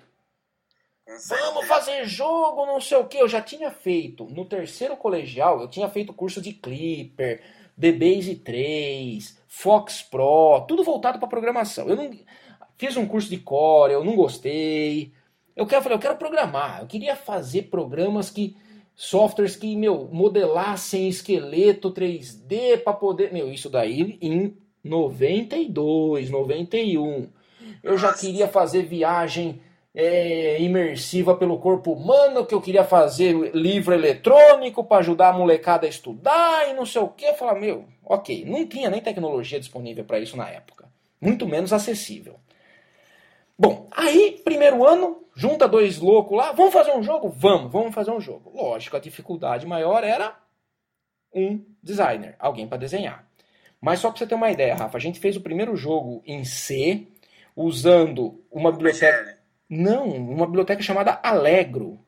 [1.28, 3.18] Vamos fazer jogo, não sei o que.
[3.18, 7.42] Eu já tinha feito no terceiro colegial, eu tinha feito curso de Clipper,
[7.76, 11.86] DBase 3, Fox Pro, tudo voltado para programação.
[11.86, 12.10] Eu não
[12.78, 15.12] fiz um curso de Core, eu não gostei.
[15.56, 16.80] Eu quero, eu quero programar.
[16.80, 18.56] Eu queria fazer programas que
[18.94, 27.28] softwares que, meu, modelassem esqueleto 3D para poder, meu, isso daí em 92, 91.
[27.82, 29.60] Eu já queria fazer viagem
[29.94, 35.86] é, imersiva pelo corpo humano, que eu queria fazer livro eletrônico para ajudar a molecada
[35.86, 37.32] a estudar e não sei o que.
[37.34, 40.88] Falei, meu, ok, não tinha nem tecnologia disponível para isso na época,
[41.20, 42.36] muito menos acessível.
[43.56, 47.28] Bom, aí, primeiro ano, junta dois loucos lá, vamos fazer um jogo?
[47.28, 48.50] Vamos, vamos fazer um jogo.
[48.54, 50.36] Lógico, a dificuldade maior era
[51.32, 53.26] um designer, alguém para desenhar.
[53.80, 56.44] Mas só para você ter uma ideia, Rafa, a gente fez o primeiro jogo em
[56.44, 57.06] C,
[57.54, 59.38] usando uma biblioteca.
[59.68, 61.98] Não, uma biblioteca chamada Allegro,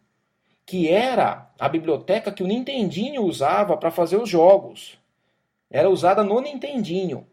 [0.64, 4.98] que era a biblioteca que o Nintendinho usava para fazer os jogos.
[5.70, 7.26] Era usada no Nintendinho.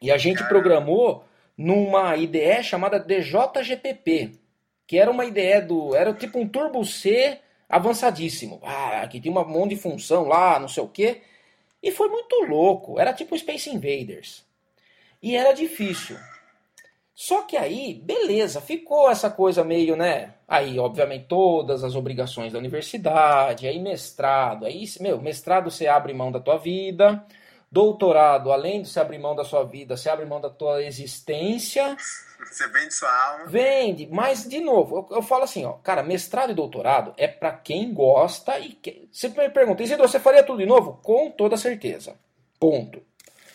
[0.00, 1.24] E a gente programou
[1.56, 4.32] numa IDE chamada DJGPP,
[4.86, 5.94] que era uma IDE do.
[5.94, 7.38] Era tipo um Turbo C
[7.68, 8.60] avançadíssimo.
[8.62, 11.22] Ah, que tinha um monte de função lá, não sei o quê.
[11.82, 12.98] E foi muito louco.
[12.98, 14.44] Era tipo Space Invaders.
[15.22, 16.16] E era difícil.
[17.14, 20.34] Só que aí, beleza, ficou essa coisa meio, né?
[20.48, 26.32] Aí, obviamente, todas as obrigações da universidade, aí mestrado, aí, meu, mestrado você abre mão
[26.32, 27.24] da tua vida,
[27.74, 31.96] Doutorado, além de se abrir mão da sua vida, se abre mão da tua existência.
[32.48, 33.46] Você vende sua alma.
[33.46, 37.50] Vende, mas de novo, eu, eu falo assim, ó, cara, mestrado e doutorado é para
[37.50, 39.08] quem gosta e que...
[39.10, 41.00] você me pergunta, Isidro, você faria tudo de novo?
[41.02, 42.14] Com toda certeza.
[42.60, 43.02] Ponto.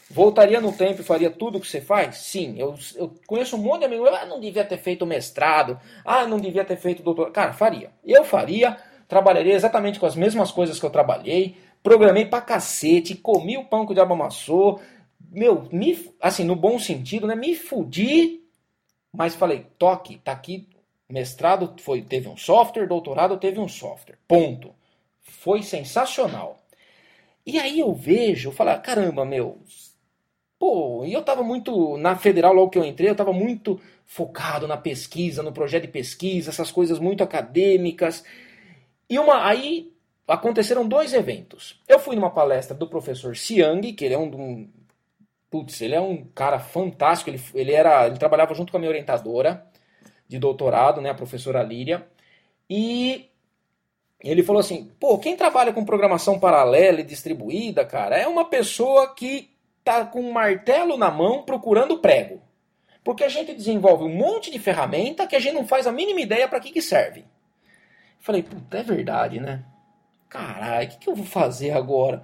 [0.10, 2.18] Voltaria no tempo e faria tudo o que você faz?
[2.18, 6.28] Sim, eu, eu conheço um monte de amigos, ah, não devia ter feito mestrado, ah,
[6.28, 7.32] não devia ter feito doutorado.
[7.32, 7.90] Cara, faria.
[8.04, 8.76] Eu faria,
[9.08, 13.86] trabalharia exatamente com as mesmas coisas que eu trabalhei, Programei pra cacete, comi o pão
[13.86, 14.82] que o diabo amassou.
[15.32, 17.36] Meu, me, assim, no bom sentido, né?
[17.36, 18.42] Me fudi,
[19.14, 20.68] mas falei, toque, tá aqui,
[21.08, 24.18] mestrado foi, teve um software, doutorado teve um software.
[24.28, 24.74] Ponto.
[25.22, 26.60] Foi sensacional.
[27.46, 29.60] E aí eu vejo, eu falo, caramba, meu.
[30.60, 31.98] Pô, e eu tava muito.
[31.98, 35.88] Na federal, logo que eu entrei, eu tava muito focado na pesquisa, no projeto de
[35.88, 38.24] pesquisa, essas coisas muito acadêmicas.
[39.10, 39.48] E uma.
[39.48, 39.89] Aí
[40.30, 41.82] aconteceram dois eventos.
[41.88, 44.70] Eu fui numa palestra do professor Siang, que ele é um, um
[45.50, 48.92] putz, ele é um cara fantástico, ele, ele era, ele trabalhava junto com a minha
[48.92, 49.66] orientadora
[50.28, 52.08] de doutorado, né, a professora Líria,
[52.70, 53.30] e
[54.22, 59.14] ele falou assim, pô, quem trabalha com programação paralela e distribuída, cara, é uma pessoa
[59.16, 59.50] que
[59.84, 62.42] tá com um martelo na mão procurando prego.
[63.04, 66.22] Porque a gente desenvolve um monte de ferramenta que a gente não faz a mínima
[66.22, 67.26] ideia para que que serve.
[68.20, 69.64] Falei, puta, é verdade, né?
[70.30, 72.24] Caralho, o que, que eu vou fazer agora?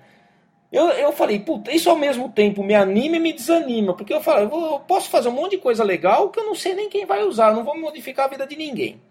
[0.72, 4.22] Eu, eu falei, puta, isso ao mesmo tempo me anima e me desanima, porque eu
[4.22, 6.76] falo, eu, vou, eu posso fazer um monte de coisa legal que eu não sei
[6.76, 9.02] nem quem vai usar, não vou modificar a vida de ninguém.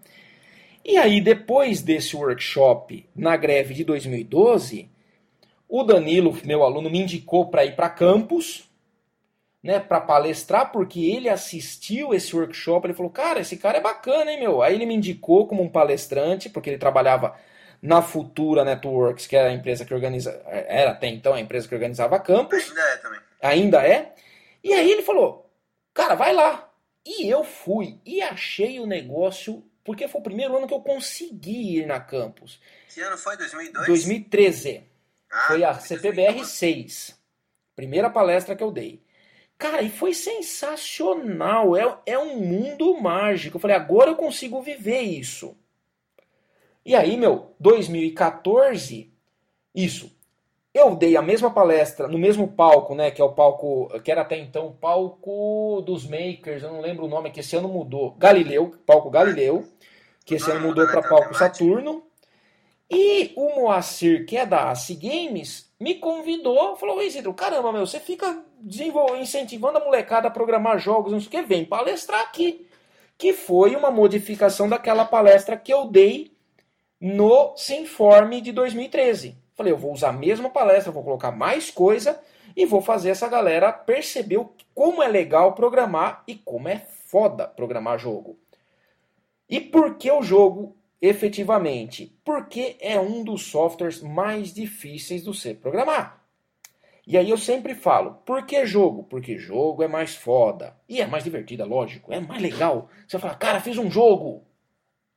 [0.83, 4.87] E aí, depois desse workshop na greve de 2012,
[5.67, 8.69] o Danilo, meu aluno, me indicou para ir para campus,
[9.63, 12.85] né, para palestrar, porque ele assistiu esse workshop.
[12.85, 14.61] Ele falou, cara, esse cara é bacana, hein, meu?
[14.61, 17.35] Aí ele me indicou como um palestrante, porque ele trabalhava
[17.85, 21.75] na Futura Networks, que era a empresa que organiza, era até então a empresa que
[21.75, 22.67] organizava campus.
[22.67, 23.19] Ainda é também.
[23.41, 24.15] Ainda é.
[24.63, 25.51] E aí ele falou,
[25.93, 26.67] cara, vai lá.
[27.05, 31.77] E eu fui e achei o negócio, porque foi o primeiro ano que eu consegui
[31.77, 32.59] ir na campus.
[32.89, 33.37] Que ano foi?
[33.37, 33.85] 2002?
[33.85, 34.83] 2013.
[35.31, 37.15] Ah, foi a CPBR 6.
[37.75, 39.03] Primeira palestra que eu dei.
[39.59, 41.77] Cara, e foi sensacional.
[41.77, 43.57] É, é um mundo mágico.
[43.57, 45.55] Eu falei, agora eu consigo viver isso.
[46.85, 49.11] E aí, meu, 2014,
[49.73, 50.15] isso.
[50.71, 53.09] Eu dei a mesma palestra no mesmo palco, né?
[53.09, 57.05] Que é o palco, que era até então o palco dos makers, eu não lembro
[57.05, 58.11] o nome, que esse ano mudou.
[58.19, 59.65] Galileu, palco Galileu,
[60.25, 62.03] que esse ano mudou para palco Saturno.
[62.91, 67.99] E o Moacir, que é da AC Games, me convidou, falou: Isidro, caramba, meu, você
[67.99, 68.43] fica
[69.19, 72.67] incentivando a molecada a programar jogos, não sei o que, vem palestrar aqui.
[73.17, 76.34] Que foi uma modificação daquela palestra que eu dei
[77.05, 79.37] no Sinforme de 2013.
[79.53, 82.19] Falei, eu vou usar a mesma palestra, vou colocar mais coisa
[82.57, 87.99] e vou fazer essa galera perceber como é legal programar e como é foda programar
[87.99, 88.39] jogo.
[89.47, 92.17] E por que o jogo efetivamente?
[92.25, 96.25] Porque é um dos softwares mais difíceis do ser programar.
[97.05, 99.03] E aí eu sempre falo, por que jogo?
[99.03, 100.75] Porque jogo é mais foda.
[100.89, 102.89] E é mais divertido, é lógico, é mais legal.
[103.07, 104.43] Você fala, cara, fiz um jogo.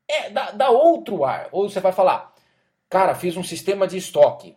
[0.09, 1.49] É, dá, dá outro ar.
[1.53, 2.35] Ou você vai falar,
[2.89, 4.57] cara, fiz um sistema de estoque.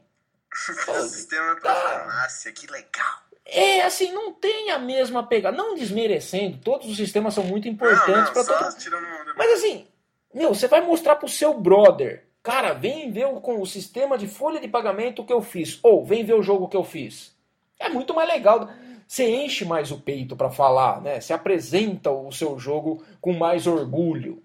[1.09, 3.21] sistema para farmácia, que legal.
[3.45, 5.55] É, assim, não tem a mesma pegada.
[5.55, 9.87] Não desmerecendo, todos os sistemas são muito importantes para todo Mas assim,
[10.33, 12.25] meu, você vai mostrar pro seu brother.
[12.41, 15.79] Cara, vem ver o, com o sistema de folha de pagamento que eu fiz.
[15.83, 17.35] Ou vem ver o jogo que eu fiz.
[17.77, 18.69] É muito mais legal.
[19.05, 21.19] Você enche mais o peito para falar, né?
[21.19, 24.41] Você apresenta o seu jogo com mais orgulho.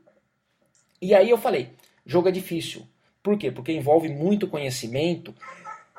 [1.00, 1.70] E aí eu falei,
[2.04, 2.87] jogo é difícil.
[3.22, 3.50] Por quê?
[3.50, 5.35] Porque envolve muito conhecimento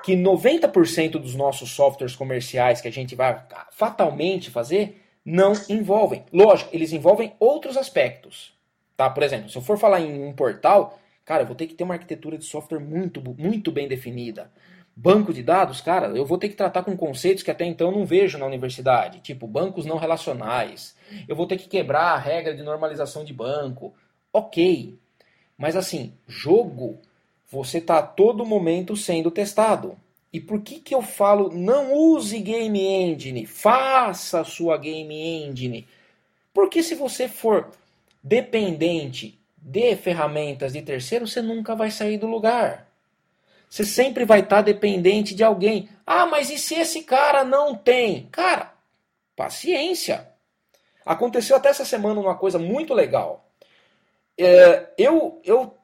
[0.04, 6.24] que 90% dos nossos softwares comerciais que a gente vai fatalmente fazer não envolvem.
[6.32, 8.54] Lógico, eles envolvem outros aspectos.
[8.96, 9.10] Tá?
[9.10, 11.84] Por exemplo, se eu for falar em um portal, cara, eu vou ter que ter
[11.84, 14.50] uma arquitetura de software muito, muito bem definida.
[14.96, 18.06] Banco de dados, cara, eu vou ter que tratar com conceitos que até então não
[18.06, 20.96] vejo na universidade, tipo bancos não relacionais.
[21.28, 23.94] Eu vou ter que quebrar a regra de normalização de banco
[24.38, 24.98] ok.
[25.58, 26.98] Mas assim, jogo,
[27.50, 29.98] você está a todo momento sendo testado.
[30.32, 35.88] E por que, que eu falo não use game engine, faça sua game engine?
[36.54, 37.72] Porque se você for
[38.22, 42.88] dependente de ferramentas de terceiro, você nunca vai sair do lugar.
[43.70, 45.90] Você sempre vai estar tá dependente de alguém.
[46.06, 48.28] Ah, mas e se esse cara não tem?
[48.32, 48.74] Cara,
[49.36, 50.28] paciência.
[51.06, 53.47] Aconteceu até essa semana uma coisa muito legal.
[54.38, 55.78] É, eu, eu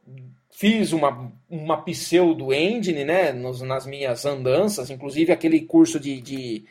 [0.52, 6.66] fiz uma, uma pseudo engine né, nos, nas minhas andanças, inclusive aquele curso de, de,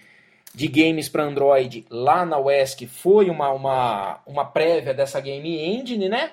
[0.55, 6.09] de games para Android lá na UESC foi uma, uma, uma prévia dessa game engine,
[6.09, 6.33] né?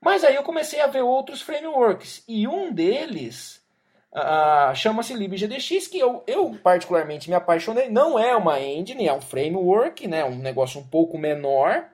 [0.00, 3.64] Mas aí eu comecei a ver outros frameworks e um deles
[4.12, 7.88] uh, chama-se LibGDX, que eu, eu particularmente me apaixonei.
[7.88, 10.24] Não é uma engine, é um framework, né?
[10.24, 11.86] Um negócio um pouco menor.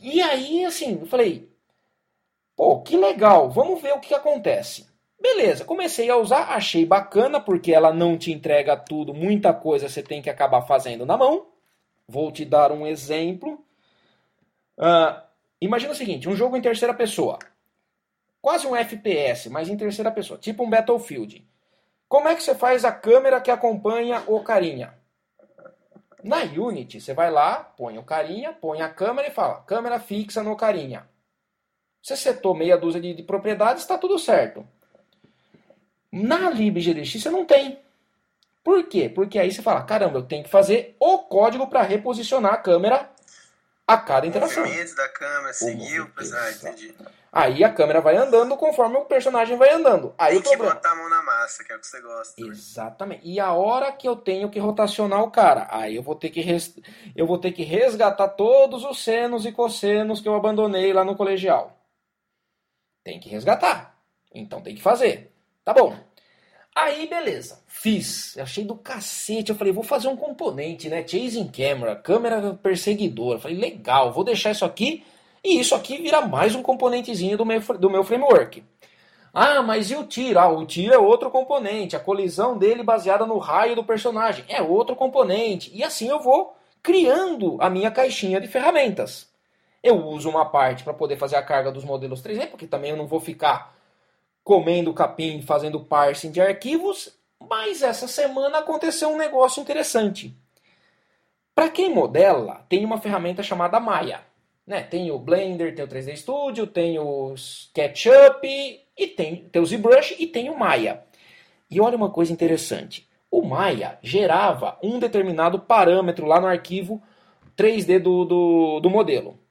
[0.00, 1.48] E aí, assim, eu falei,
[2.56, 4.86] Pô, que legal, vamos ver o que acontece.
[5.20, 10.02] Beleza, comecei a usar, achei bacana, porque ela não te entrega tudo, muita coisa você
[10.02, 11.46] tem que acabar fazendo na mão.
[12.06, 13.64] Vou te dar um exemplo.
[14.78, 15.20] Uh,
[15.60, 17.38] imagina o seguinte: um jogo em terceira pessoa.
[18.40, 21.48] Quase um FPS, mas em terceira pessoa, tipo um Battlefield.
[22.06, 24.94] Como é que você faz a câmera que acompanha o carinha?
[26.22, 30.42] Na Unity, você vai lá, põe o carinha, põe a câmera e fala, câmera fixa
[30.42, 31.08] no carinha.
[32.04, 34.68] Você setou meia dúzia de, de propriedades, está tudo certo.
[36.12, 37.80] Na libgdx você não tem.
[38.62, 39.08] Por quê?
[39.08, 43.08] Porque aí você fala, caramba, eu tenho que fazer o código para reposicionar a câmera
[43.86, 44.64] a cada interação.
[44.64, 46.94] O movimento da câmera, seguiu, ah, entendi.
[47.32, 50.14] Aí a câmera vai andando conforme o personagem vai andando.
[50.18, 50.74] Aí Tem o que problema...
[50.74, 52.34] botar a mão na massa, que é o que você gosta.
[52.38, 53.22] Exatamente.
[53.24, 56.42] E a hora que eu tenho que rotacionar o cara, aí eu vou ter que
[56.42, 56.78] res...
[57.16, 61.16] eu vou ter que resgatar todos os senos e cossenos que eu abandonei lá no
[61.16, 61.80] colegial.
[63.04, 63.96] Tem que resgatar.
[64.34, 65.30] Então tem que fazer.
[65.62, 65.94] Tá bom.
[66.74, 67.62] Aí, beleza.
[67.68, 68.36] Fiz.
[68.38, 69.50] Achei do cacete.
[69.50, 71.06] Eu falei, vou fazer um componente, né?
[71.06, 73.38] Chasing camera, câmera perseguidora.
[73.38, 75.04] Falei, legal, vou deixar isso aqui.
[75.44, 78.64] E isso aqui vira mais um componentezinho do meu, do meu framework.
[79.32, 80.38] Ah, mas e o tiro?
[80.38, 81.94] Ah, o tiro é outro componente.
[81.94, 85.70] A colisão dele baseada no raio do personagem é outro componente.
[85.74, 89.33] E assim eu vou criando a minha caixinha de ferramentas.
[89.84, 92.96] Eu uso uma parte para poder fazer a carga dos modelos 3D, porque também eu
[92.96, 93.76] não vou ficar
[94.42, 100.34] comendo capim, fazendo parsing de arquivos, mas essa semana aconteceu um negócio interessante.
[101.54, 104.22] Para quem modela, tem uma ferramenta chamada Maya.
[104.66, 104.82] Né?
[104.82, 108.42] Tem o Blender, tem o 3D Studio, tem o SketchUp,
[108.96, 111.04] e tem, tem o ZBrush e tem o Maya.
[111.70, 113.06] E olha uma coisa interessante.
[113.30, 117.02] O Maya gerava um determinado parâmetro lá no arquivo
[117.54, 119.43] 3D do, do, do modelo.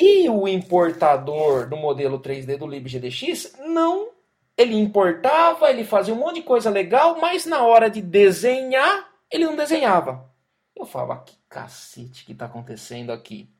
[0.00, 4.10] E o importador do modelo 3D do libgdx não.
[4.56, 9.44] Ele importava, ele fazia um monte de coisa legal, mas na hora de desenhar, ele
[9.44, 10.32] não desenhava.
[10.76, 13.50] Eu falava, que cacete que está acontecendo aqui?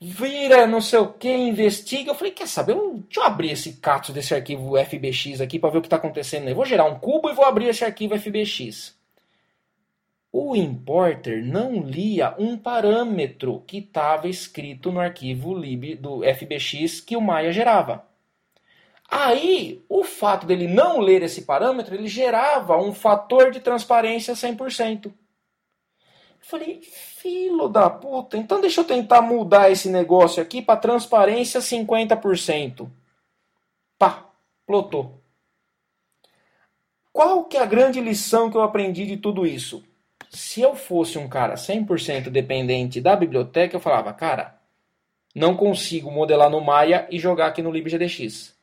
[0.00, 2.10] Vira não sei o que, investiga.
[2.10, 2.72] Eu falei, quer saber?
[2.72, 5.96] Eu, deixa eu abrir esse cato desse arquivo FBX aqui para ver o que está
[5.96, 6.48] acontecendo.
[6.48, 8.97] Eu vou gerar um cubo e vou abrir esse arquivo FBX
[10.32, 17.16] o importer não lia um parâmetro que estava escrito no arquivo lib do FBX que
[17.16, 18.06] o Maya gerava.
[19.10, 25.06] Aí, o fato dele não ler esse parâmetro, ele gerava um fator de transparência 100%.
[25.06, 25.12] Eu
[26.42, 32.90] falei, filo da puta, então deixa eu tentar mudar esse negócio aqui para transparência 50%.
[33.98, 34.30] Pá,
[34.66, 35.22] plotou.
[37.10, 39.87] Qual que é a grande lição que eu aprendi de tudo isso?
[40.30, 44.58] Se eu fosse um cara 100% dependente da biblioteca, eu falava, cara,
[45.34, 48.56] não consigo modelar no Maya e jogar aqui no libgdx.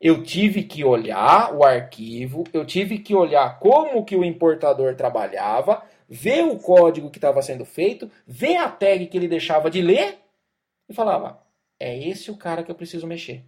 [0.00, 5.82] Eu tive que olhar o arquivo, eu tive que olhar como que o importador trabalhava,
[6.08, 10.18] ver o código que estava sendo feito, ver a tag que ele deixava de ler
[10.88, 11.40] e falava,
[11.80, 13.44] é esse o cara que eu preciso mexer.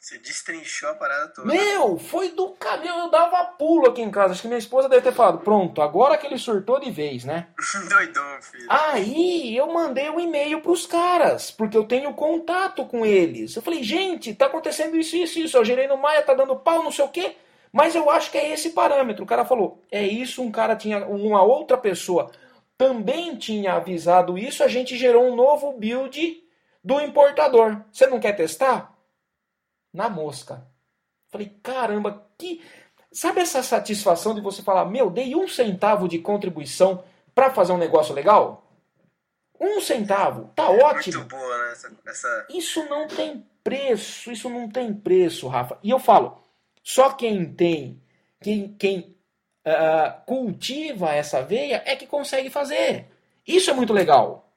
[0.00, 1.46] Você destrinchou a parada toda.
[1.46, 4.32] Meu, foi do caminho, eu dava pulo aqui em casa.
[4.32, 7.48] Acho que minha esposa deve ter falado, pronto, agora que ele surtou de vez, né?
[7.88, 8.66] Doidão, filho.
[8.68, 13.54] Aí eu mandei um e-mail pros caras, porque eu tenho contato com eles.
[13.54, 15.56] Eu falei, gente, tá acontecendo isso, isso, isso.
[15.58, 17.36] Eu gerei no Maia, tá dando pau, não sei o quê.
[17.70, 19.22] Mas eu acho que é esse parâmetro.
[19.22, 22.30] O cara falou, é isso, um cara tinha, uma outra pessoa
[22.80, 26.42] também tinha avisado isso, a gente gerou um novo build
[26.82, 27.82] do importador.
[27.92, 28.98] Você não quer testar?
[29.92, 30.66] Na mosca.
[31.30, 32.62] Falei, caramba, que.
[33.12, 37.02] Sabe essa satisfação de você falar, meu, dei um centavo de contribuição
[37.34, 38.70] para fazer um negócio legal?
[39.58, 41.18] Um centavo, tá é ótimo.
[41.18, 41.72] Muito boa, né?
[41.72, 42.46] Essa, essa...
[42.48, 45.76] Isso não tem preço, isso não tem preço, Rafa.
[45.82, 46.40] E eu falo,
[46.82, 48.00] só quem tem,
[48.40, 49.16] quem, quem
[49.66, 53.06] uh, cultiva essa veia é que consegue fazer.
[53.46, 54.50] Isso é muito legal.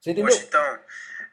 [0.00, 0.36] Você entendeu?
[0.36, 0.78] Então,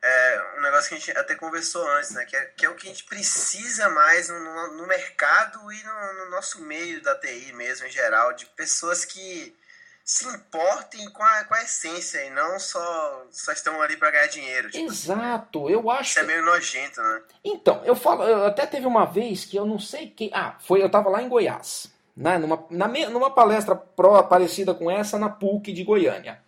[0.01, 2.25] é um negócio que a gente até conversou antes, né?
[2.25, 6.13] Que é, que é o que a gente precisa mais no, no mercado e no,
[6.25, 9.55] no, nosso meio da TI mesmo, em geral, de pessoas que
[10.03, 14.27] se importem com a, com a essência e não só, só estão ali para ganhar
[14.27, 14.71] dinheiro.
[14.71, 16.11] Tipo, Exato, eu acho.
[16.11, 17.21] Isso é meio nojento, né?
[17.43, 20.31] Então, eu falo, eu até teve uma vez que eu não sei quem.
[20.33, 21.91] Ah, foi, eu tava lá em Goiás.
[22.15, 26.41] Né, numa, na, numa palestra pró, parecida com essa na PUC de Goiânia.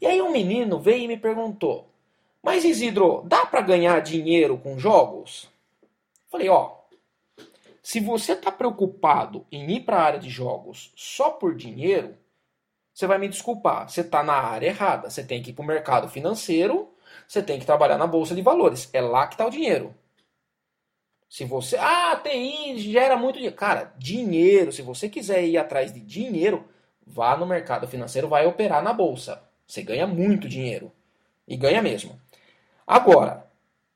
[0.00, 1.87] E aí um menino veio e me perguntou:
[2.48, 5.50] mas Isidro, dá para ganhar dinheiro com jogos?
[6.30, 6.78] Falei, ó,
[7.82, 12.16] se você está preocupado em ir para a área de jogos só por dinheiro,
[12.90, 15.10] você vai me desculpar, você está na área errada.
[15.10, 16.88] Você tem que ir para o mercado financeiro,
[17.26, 18.88] você tem que trabalhar na bolsa de valores.
[18.94, 19.94] É lá que está o dinheiro.
[21.28, 23.56] Se você, ah, TI gera muito dinheiro.
[23.56, 26.66] Cara, dinheiro, se você quiser ir atrás de dinheiro,
[27.06, 29.42] vá no mercado financeiro, vai operar na bolsa.
[29.66, 30.90] Você ganha muito dinheiro.
[31.46, 32.18] E ganha mesmo.
[32.88, 33.46] Agora,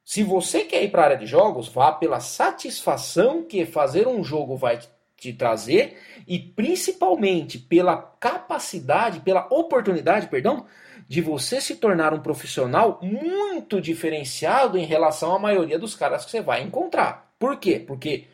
[0.04, 4.22] Se você quer ir para a área de jogos, vá pela satisfação que fazer um
[4.24, 4.80] jogo vai
[5.16, 10.66] te trazer e principalmente pela capacidade, pela oportunidade, perdão,
[11.08, 16.30] de você se tornar um profissional muito diferenciado em relação à maioria dos caras que
[16.32, 17.32] você vai encontrar.
[17.38, 17.78] Por quê?
[17.78, 18.26] Porque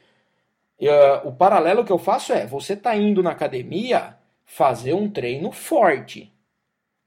[0.81, 5.53] uh, o paralelo que eu faço é: você está indo na academia fazer um treino
[5.53, 6.33] forte.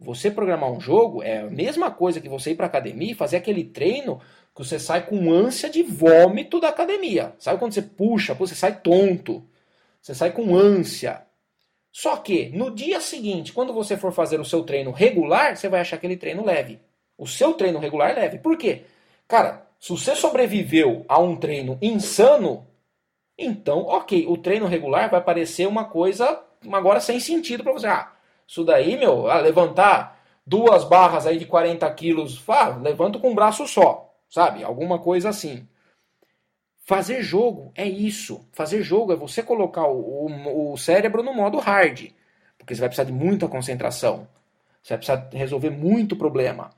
[0.02, 3.38] Você programar um jogo é a mesma coisa que você ir para academia e fazer
[3.38, 4.20] aquele treino
[4.56, 7.36] que você sai com ânsia de vômito da academia.
[7.38, 9.44] Sabe quando você puxa, você sai tonto.
[10.02, 11.22] Você sai com ânsia.
[11.92, 15.82] Só que no dia seguinte, quando você for fazer o seu treino regular, você vai
[15.82, 16.80] achar aquele treino leve.
[17.16, 18.40] O seu treino regular é leve.
[18.40, 18.82] Por quê?
[19.28, 22.66] Cara, se você sobreviveu a um treino insano,
[23.38, 26.42] então, ok, o treino regular vai parecer uma coisa
[26.72, 27.86] agora sem sentido para você.
[27.86, 28.12] Ah,
[28.52, 33.34] isso daí, meu, ah, levantar duas barras aí de 40 quilos, ah, levanto com um
[33.34, 34.62] braço só, sabe?
[34.62, 35.66] Alguma coisa assim.
[36.84, 38.46] Fazer jogo é isso.
[38.52, 42.10] Fazer jogo é você colocar o, o, o cérebro no modo hard.
[42.58, 44.28] Porque você vai precisar de muita concentração.
[44.84, 46.72] Você vai precisar resolver muito problema.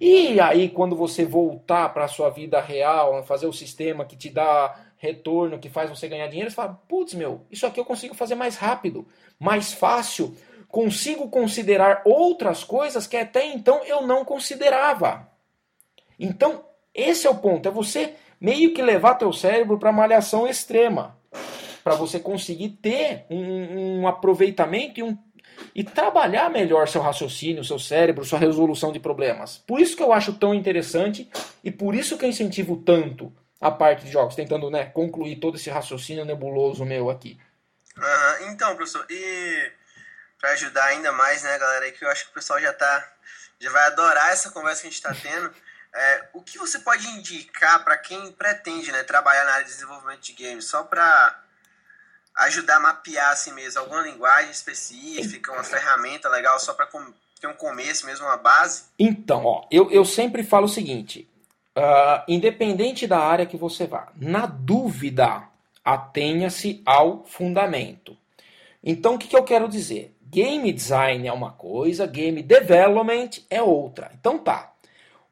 [0.00, 4.30] E aí, quando você voltar para a sua vida real, fazer o sistema que te
[4.30, 8.14] dá retorno, que faz você ganhar dinheiro, você fala: putz, meu, isso aqui eu consigo
[8.14, 9.06] fazer mais rápido,
[9.38, 10.34] mais fácil.
[10.68, 15.26] Consigo considerar outras coisas que até então eu não considerava.
[16.18, 16.64] Então,
[16.94, 21.16] esse é o ponto: é você meio que levar teu cérebro para malhação extrema,
[21.82, 25.16] para você conseguir ter um, um aproveitamento e, um,
[25.74, 29.58] e trabalhar melhor seu raciocínio, seu cérebro, sua resolução de problemas.
[29.58, 31.28] Por isso que eu acho tão interessante
[31.64, 35.56] e por isso que eu incentivo tanto a parte de jogos, tentando né, concluir todo
[35.56, 37.38] esse raciocínio nebuloso meu aqui.
[37.96, 38.52] Uhum.
[38.52, 39.72] Então, professor, e
[40.40, 43.12] para ajudar ainda mais, né, galera, que eu acho que o pessoal já tá
[43.60, 45.52] já vai adorar essa conversa que a gente está tendo.
[45.92, 50.20] É, o que você pode indicar para quem pretende né, trabalhar na área de desenvolvimento
[50.20, 51.42] de games, só para
[52.36, 56.88] ajudar a mapear assim mesmo, alguma linguagem específica, uma ferramenta legal só para
[57.40, 58.84] ter um começo mesmo, uma base?
[58.98, 61.28] Então, ó, eu, eu sempre falo o seguinte,
[61.76, 65.48] uh, independente da área que você vá, na dúvida,
[65.84, 68.16] atenha-se ao fundamento.
[68.84, 70.14] Então, o que, que eu quero dizer?
[70.30, 74.10] Game design é uma coisa, game development é outra.
[74.18, 74.74] Então tá,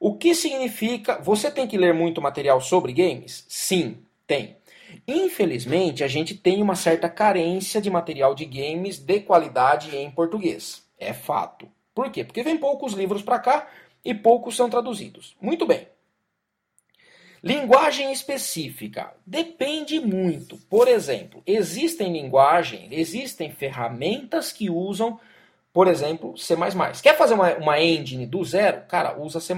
[0.01, 1.21] o que significa.
[1.21, 3.45] Você tem que ler muito material sobre games?
[3.49, 4.57] Sim, tem.
[5.07, 10.85] Infelizmente, a gente tem uma certa carência de material de games de qualidade em português.
[10.99, 11.69] É fato.
[11.95, 12.25] Por quê?
[12.25, 13.69] Porque vem poucos livros para cá
[14.05, 15.37] e poucos são traduzidos.
[15.41, 15.87] Muito bem.
[17.43, 20.57] Linguagem específica depende muito.
[20.69, 25.19] Por exemplo, existem linguagens, existem ferramentas que usam
[25.77, 26.57] por exemplo, C++.
[27.03, 28.81] Quer fazer uma, uma engine do zero?
[28.89, 29.53] Cara, usa C++.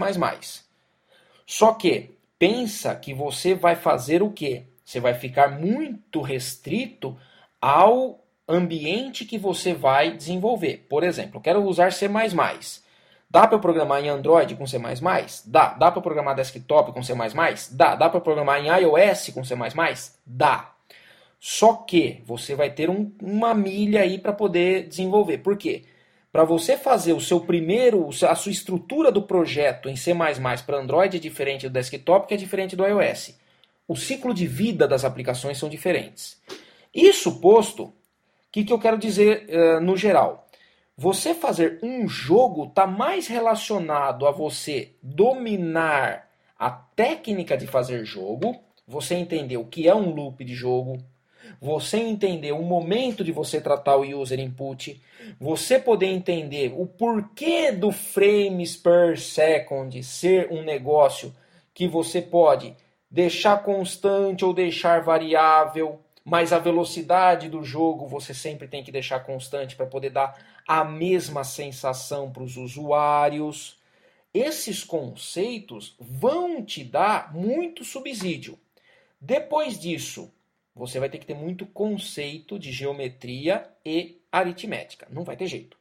[1.46, 4.64] Só que pensa que você vai fazer o quê?
[4.84, 7.16] Você vai ficar muito restrito
[7.60, 8.18] ao
[8.48, 10.86] ambiente que você vai desenvolver.
[10.88, 12.08] Por exemplo, eu quero usar C++.
[13.30, 14.78] Dá para programar em Android com C++?
[15.46, 15.74] Dá.
[15.74, 17.12] Dá para programar desktop com C++?
[17.72, 17.94] Dá.
[17.94, 19.54] Dá para programar em iOS com C++?
[20.24, 20.72] Dá.
[21.38, 25.38] Só que você vai ter um, uma milha aí para poder desenvolver.
[25.38, 25.84] Por quê?
[26.32, 30.14] Para você fazer o seu primeiro, a sua estrutura do projeto em C++
[30.66, 33.38] para Android é diferente do desktop, que é diferente do iOS.
[33.86, 36.40] O ciclo de vida das aplicações são diferentes.
[36.94, 37.94] Isso posto, o
[38.50, 40.47] que, que eu quero dizer uh, no geral?
[41.00, 46.28] Você fazer um jogo está mais relacionado a você dominar
[46.58, 50.98] a técnica de fazer jogo, você entender o que é um loop de jogo,
[51.60, 55.00] você entender o momento de você tratar o user input,
[55.38, 61.32] você poder entender o porquê do frames per second ser um negócio
[61.72, 62.74] que você pode
[63.08, 69.20] deixar constante ou deixar variável, mas a velocidade do jogo você sempre tem que deixar
[69.20, 73.78] constante para poder dar a mesma sensação para os usuários.
[74.34, 78.58] Esses conceitos vão te dar muito subsídio.
[79.18, 80.30] Depois disso,
[80.76, 85.08] você vai ter que ter muito conceito de geometria e aritmética.
[85.10, 85.78] Não vai ter jeito.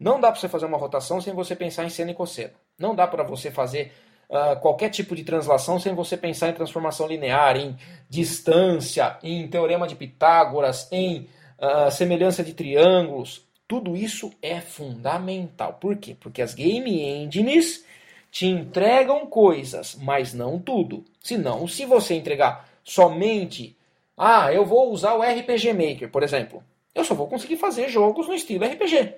[0.00, 2.54] Não dá para você fazer uma rotação sem você pensar em seno e cosseno.
[2.78, 3.92] Não dá para você fazer
[4.32, 7.76] uh, qualquer tipo de translação sem você pensar em transformação linear, em
[8.08, 11.28] distância, em teorema de Pitágoras, em
[11.60, 13.46] uh, semelhança de triângulos.
[13.68, 15.74] Tudo isso é fundamental.
[15.74, 16.16] Por quê?
[16.18, 17.84] Porque as game engines
[18.30, 21.04] te entregam coisas, mas não tudo.
[21.20, 23.76] Senão, se você entregar somente
[24.16, 26.62] ah, eu vou usar o RPG Maker, por exemplo.
[26.94, 29.14] Eu só vou conseguir fazer jogos no estilo RPG.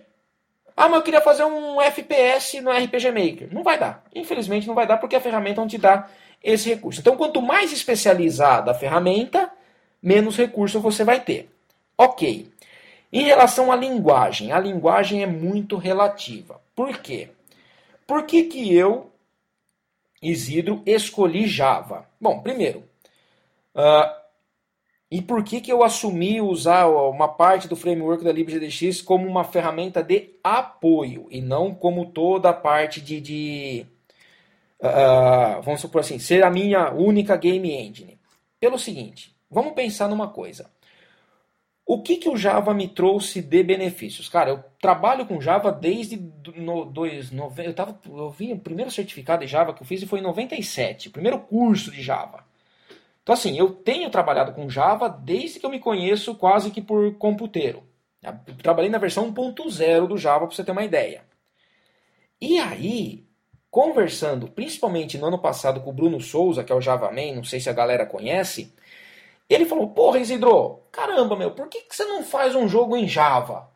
[0.77, 3.49] Ah, mas eu queria fazer um FPS no RPG Maker.
[3.53, 4.05] Não vai dar.
[4.15, 6.09] Infelizmente não vai dar porque a ferramenta não te dá
[6.43, 7.01] esse recurso.
[7.01, 9.51] Então, quanto mais especializada a ferramenta,
[10.03, 11.49] menos recurso você vai ter.
[11.97, 12.49] Ok.
[13.13, 16.61] Em relação à linguagem, a linguagem é muito relativa.
[16.75, 17.31] Por quê?
[18.07, 19.11] Por que, que eu,
[20.21, 22.07] Isidro, escolhi Java?
[22.21, 22.83] Bom, primeiro,
[23.75, 24.24] uh,
[25.11, 29.45] e por que, que eu assumi usar uma parte do framework da LibGDX como uma
[29.45, 33.87] ferramenta de apoio e não como toda a parte de, de
[34.81, 38.19] uh, vamos supor assim, ser a minha única game engine?
[38.59, 40.71] Pelo seguinte, vamos pensar numa coisa.
[41.87, 44.27] O que, que o Java me trouxe de benefícios?
[44.29, 46.17] Cara, eu trabalho com Java desde
[46.57, 50.03] no, dois, nove, eu, tava, eu vi o primeiro certificado de Java que eu fiz
[50.05, 52.43] foi em 97, o primeiro curso de Java.
[53.25, 57.15] Então, assim, eu tenho trabalhado com Java desde que eu me conheço quase que por
[57.15, 57.83] computeiro.
[58.23, 61.25] Eu trabalhei na versão 1.0 do Java, para você ter uma ideia.
[62.39, 63.27] E aí,
[63.71, 67.45] conversando, principalmente no ano passado com o Bruno Souza, que é o Java Man, não
[67.45, 68.75] sei se a galera conhece,
[69.49, 73.09] ele falou, porra, Isidro, caramba, meu, por que, que você não faz um jogo em
[73.09, 73.71] Java?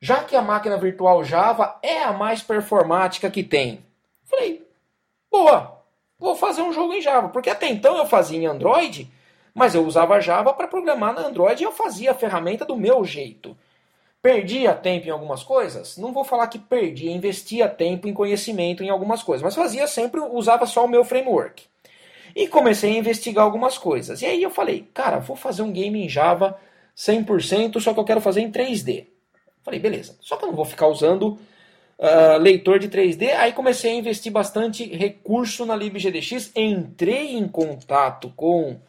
[0.00, 3.84] Já que a máquina virtual Java é a mais performática que tem.
[4.24, 4.69] Falei, boa, vou
[6.60, 7.28] fazer um jogo em Java.
[7.28, 9.10] Porque até então eu fazia em Android,
[9.54, 13.04] mas eu usava Java para programar na Android e eu fazia a ferramenta do meu
[13.04, 13.56] jeito.
[14.22, 15.96] Perdia tempo em algumas coisas?
[15.96, 20.20] Não vou falar que perdia, investia tempo em conhecimento em algumas coisas, mas fazia sempre,
[20.20, 21.64] usava só o meu framework.
[22.36, 24.20] E comecei a investigar algumas coisas.
[24.20, 26.58] E aí eu falei, cara, vou fazer um game em Java
[26.96, 29.06] 100%, só que eu quero fazer em 3D.
[29.62, 30.16] Falei, beleza.
[30.20, 31.38] Só que eu não vou ficar usando
[32.00, 33.34] uh, leitor de 3D.
[33.36, 38.80] Aí comecei a investir bastante recurso na LibGDX, entrei em contato com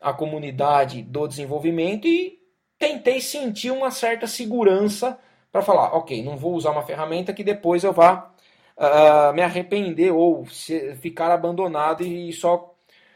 [0.00, 2.38] a comunidade do desenvolvimento e
[2.78, 5.18] tentei sentir uma certa segurança
[5.52, 8.30] para falar, ok, não vou usar uma ferramenta que depois eu vá
[8.76, 12.74] uh, me arrepender ou se, ficar abandonado e só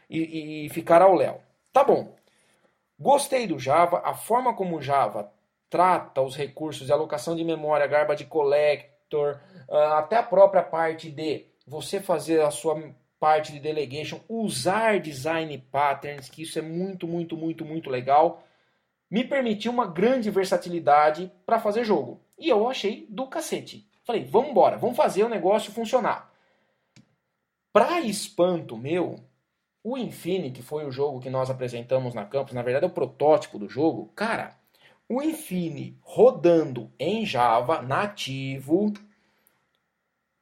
[0.09, 1.41] e, e ficar ao léu.
[1.73, 2.15] Tá bom.
[2.97, 5.31] Gostei do Java, a forma como o Java
[5.69, 11.45] trata os recursos de alocação de memória, garbage collect, uh, até a própria parte de
[11.65, 17.35] você fazer a sua parte de delegation, usar design patterns, que isso é muito, muito,
[17.35, 18.43] muito, muito legal,
[19.11, 22.21] me permitiu uma grande versatilidade para fazer jogo.
[22.37, 23.85] E eu achei do cacete.
[24.05, 26.31] Falei, vamos embora, vamos fazer o negócio funcionar.
[27.71, 29.19] Para espanto meu,
[29.83, 32.91] o Infine, que foi o jogo que nós apresentamos na campus, na verdade é o
[32.91, 34.58] protótipo do jogo, cara,
[35.09, 38.93] o Infine rodando em Java nativo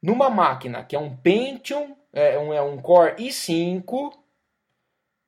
[0.02, 4.14] numa máquina que é um Pentium, é um, é um Core i5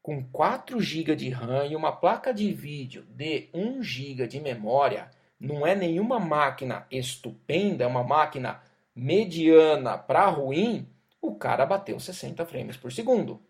[0.01, 5.09] com 4 GB de RAM e uma placa de vídeo de 1 GB de memória,
[5.39, 8.61] não é nenhuma máquina estupenda, é uma máquina
[8.93, 10.87] mediana para ruim,
[11.21, 13.41] o cara bateu 60 frames por segundo.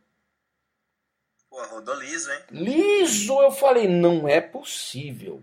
[1.49, 2.39] Pô, rodou liso, hein?
[2.51, 3.41] Liso!
[3.41, 5.41] Eu falei, não é possível.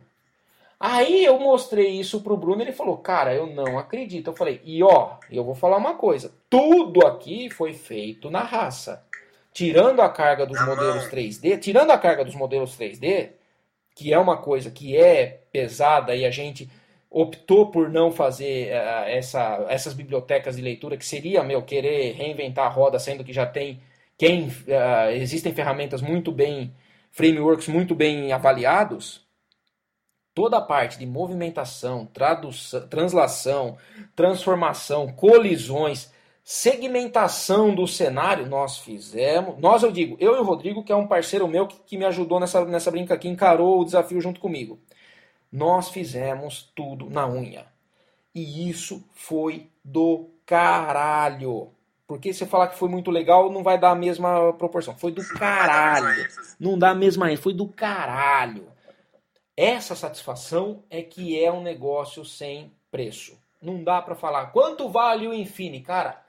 [0.79, 4.29] Aí eu mostrei isso pro Bruno, ele falou: "Cara, eu não acredito".
[4.31, 6.33] Eu falei: "E ó, eu vou falar uma coisa.
[6.51, 9.05] Tudo aqui foi feito na raça.
[9.53, 13.31] Tirando a carga dos modelos 3D, tirando a carga dos modelos 3D,
[13.95, 16.69] que é uma coisa que é pesada e a gente
[17.11, 22.67] optou por não fazer uh, essa, essas bibliotecas de leitura, que seria, meu, querer reinventar
[22.67, 23.81] a roda, sendo que já tem
[24.19, 26.75] quem uh, existem ferramentas muito bem,
[27.11, 29.26] frameworks muito bem avaliados
[30.37, 33.79] toda a parte de movimentação, tradução, translação,
[34.15, 36.13] transformação, colisões,
[36.45, 39.59] segmentação do cenário, nós fizemos.
[39.59, 42.05] Nós, eu digo, eu e o Rodrigo, que é um parceiro meu que, que me
[42.05, 44.79] ajudou nessa, nessa brinca aqui, encarou o desafio junto comigo.
[45.51, 47.65] Nós fizemos tudo na unha.
[48.35, 51.71] E isso foi do caralho.
[52.07, 54.95] Porque se falar que foi muito legal, não vai dar a mesma proporção.
[54.99, 56.29] Foi do caralho.
[56.61, 57.43] Não dá a mesma ênfase.
[57.43, 58.76] Foi do caralho.
[59.57, 63.39] Essa satisfação é que é um negócio sem preço.
[63.63, 66.23] Não dá para falar quanto vale o Infine, cara.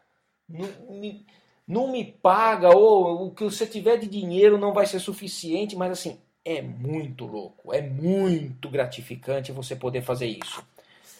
[0.47, 1.25] Não me,
[1.67, 5.91] não me paga ou o que você tiver de dinheiro não vai ser suficiente, mas
[5.91, 10.65] assim é muito louco, é muito gratificante você poder fazer isso.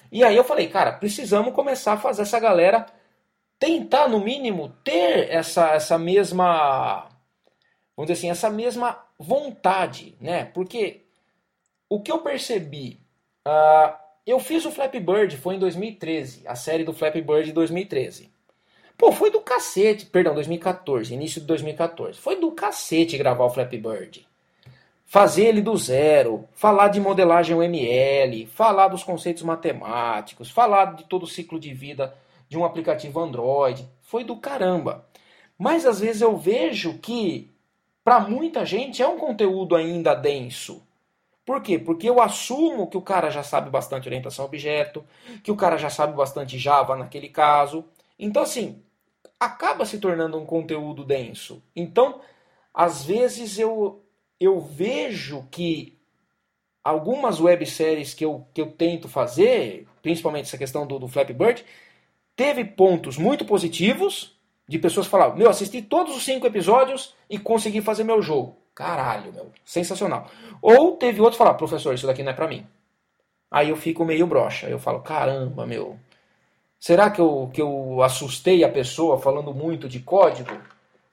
[0.09, 2.85] E aí eu falei, cara, precisamos começar a fazer essa galera
[3.59, 7.09] tentar no mínimo ter essa essa mesma
[7.97, 10.45] vamos dizer assim, essa mesma vontade, né?
[10.45, 11.06] Porque
[11.89, 12.99] o que eu percebi?
[13.47, 13.93] Uh,
[14.25, 18.29] eu fiz o Flappy Bird, foi em 2013, a série do Flappy Bird de 2013.
[18.97, 22.19] Pô, foi do cacete, perdão, 2014, início de 2014.
[22.19, 24.27] Foi do cacete gravar o Flappy Bird.
[25.05, 31.23] fazer ele do zero, falar de modelagem UML, falar dos conceitos matemáticos, falar de todo
[31.23, 32.13] o ciclo de vida
[32.49, 33.87] de um aplicativo Android.
[34.01, 35.05] Foi do caramba.
[35.57, 37.49] Mas às vezes eu vejo que
[38.03, 40.85] para muita gente é um conteúdo ainda denso.
[41.47, 41.79] Por quê?
[41.79, 45.05] Porque eu assumo que o cara já sabe bastante orientação a objeto,
[45.41, 47.85] que o cara já sabe bastante Java naquele caso.
[48.19, 48.83] Então, assim,
[49.39, 51.63] acaba se tornando um conteúdo denso.
[51.73, 52.19] Então,
[52.73, 54.03] às vezes eu,
[54.37, 55.97] eu vejo que
[56.83, 61.63] algumas webséries que eu, que eu tento fazer, principalmente essa questão do, do Flappy Bird,
[62.35, 64.37] teve pontos muito positivos
[64.67, 68.57] de pessoas falar, meu, assisti todos os cinco episódios e consegui fazer meu jogo.
[68.77, 70.29] Caralho, meu, sensacional.
[70.61, 72.63] Ou teve outros falar, professor, isso daqui não é para mim.
[73.49, 74.67] Aí eu fico meio broxa.
[74.67, 75.99] Eu falo, caramba, meu,
[76.79, 80.55] será que eu, que eu assustei a pessoa falando muito de código?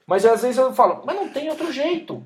[0.06, 2.22] Mas às vezes eu falo, mas não tem outro jeito.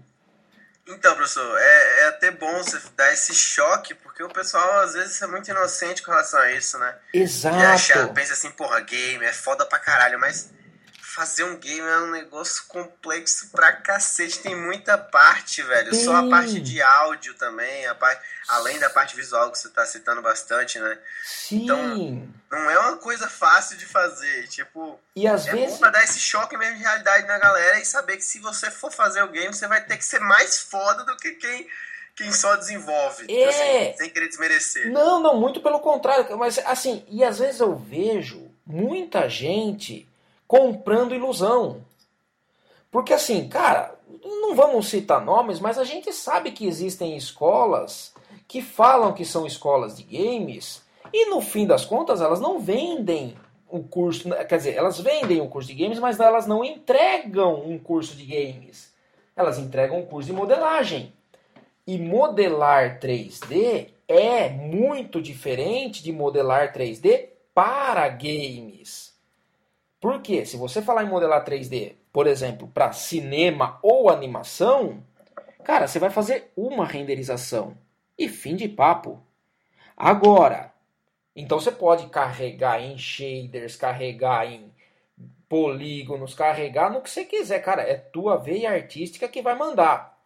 [0.89, 5.23] Então, professor, é, é até bom você dar esse choque, porque o pessoal às vezes
[5.23, 6.97] é muito inocente com relação a isso, né?
[7.15, 8.11] Exato.
[8.11, 10.51] E pensa assim, porra, game é foda pra caralho, mas
[11.19, 14.39] fazer um game é um negócio complexo pra cacete.
[14.39, 15.93] Tem muita parte, velho.
[15.93, 19.85] Só a parte de áudio também, a parte, além da parte visual que você tá
[19.85, 20.97] citando bastante, né?
[21.25, 21.65] Sim.
[21.65, 24.47] Então, não é uma coisa fácil de fazer.
[24.47, 25.73] Tipo, e às é vezes...
[25.73, 28.71] bom pra dar esse choque mesmo de realidade na galera e saber que se você
[28.71, 31.69] for fazer o game, você vai ter que ser mais foda do que quem
[32.15, 33.27] quem só desenvolve.
[33.29, 33.49] É.
[33.49, 34.91] assim, sem querer desmerecer.
[34.91, 36.37] Não, não, muito pelo contrário.
[36.37, 40.08] Mas assim, e às vezes eu vejo muita gente
[40.49, 41.85] comprando ilusão.
[42.91, 43.95] Porque assim, cara,
[44.25, 48.15] não vamos citar nomes, mas a gente sabe que existem escolas
[48.49, 50.83] que falam que são escolas de games
[51.13, 53.37] e no fim das contas elas não vendem
[53.71, 57.79] o curso, quer dizer, elas vendem o curso de games, mas elas não entregam um
[57.79, 58.95] curso de games.
[59.37, 61.13] Elas entregam um curso de modelagem.
[61.87, 69.08] E modelar 3D é muito diferente de modelar 3D para games.
[70.01, 70.45] Por quê?
[70.45, 75.03] Se você falar em modelar 3D, por exemplo, para cinema ou animação,
[75.65, 77.77] cara, você vai fazer uma renderização
[78.17, 79.21] e fim de papo.
[79.97, 80.73] Agora,
[81.35, 84.73] então você pode carregar em shaders, carregar em
[85.49, 90.17] polígonos, carregar no que você quiser, cara, é tua veia artística que vai mandar.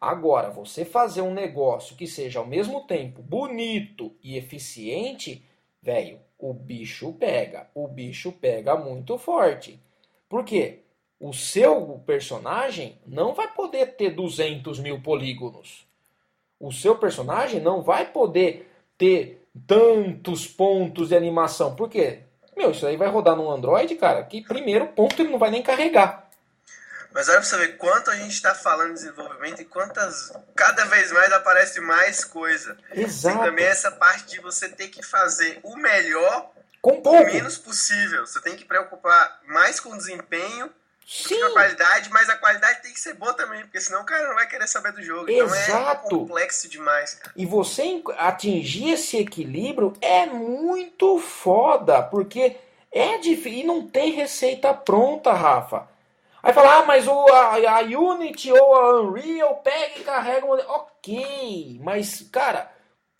[0.00, 5.44] Agora, você fazer um negócio que seja ao mesmo tempo bonito e eficiente,
[5.82, 7.68] velho, o bicho pega.
[7.74, 9.80] O bicho pega muito forte.
[10.28, 10.80] Por quê?
[11.18, 15.86] O seu personagem não vai poder ter 200 mil polígonos.
[16.60, 21.74] O seu personagem não vai poder ter tantos pontos de animação.
[21.74, 22.20] Por quê?
[22.56, 25.62] Meu, isso aí vai rodar no Android, cara, que primeiro ponto ele não vai nem
[25.62, 26.27] carregar.
[27.12, 30.32] Mas olha pra você ver quanto a gente está falando de desenvolvimento e quantas.
[30.54, 32.76] Cada vez mais aparece mais coisa.
[32.92, 33.38] Exato.
[33.38, 36.50] Tem também essa parte de você ter que fazer o melhor
[36.82, 38.26] Com o menos possível.
[38.26, 40.70] Você tem que preocupar mais com o desempenho
[41.26, 41.52] com a Sim.
[41.54, 44.46] qualidade, mas a qualidade tem que ser boa também, porque senão o cara não vai
[44.46, 45.30] querer saber do jogo.
[45.30, 46.08] Então é Exato.
[46.10, 47.14] complexo demais.
[47.14, 47.32] cara.
[47.34, 52.56] E você atingir esse equilíbrio é muito foda, porque
[52.92, 53.60] é difícil.
[53.60, 55.88] E não tem receita pronta, Rafa.
[56.42, 60.50] Aí fala, ah, mas o, a, a Unity ou a Unreal pega e carrega o
[60.50, 60.68] modelo.
[60.70, 62.70] Ok, mas, cara,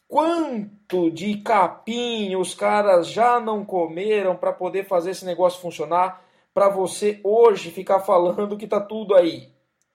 [0.06, 6.22] quanto de capim os caras já não comeram para poder fazer esse negócio funcionar?
[6.54, 9.52] Para você hoje ficar falando que tá tudo aí.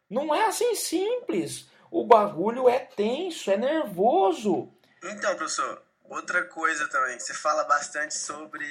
[0.09, 1.69] Não é assim simples.
[1.89, 4.69] O bagulho é tenso, é nervoso.
[5.03, 5.81] Então, professor,
[6.13, 8.65] outra coisa também, você fala bastante sobre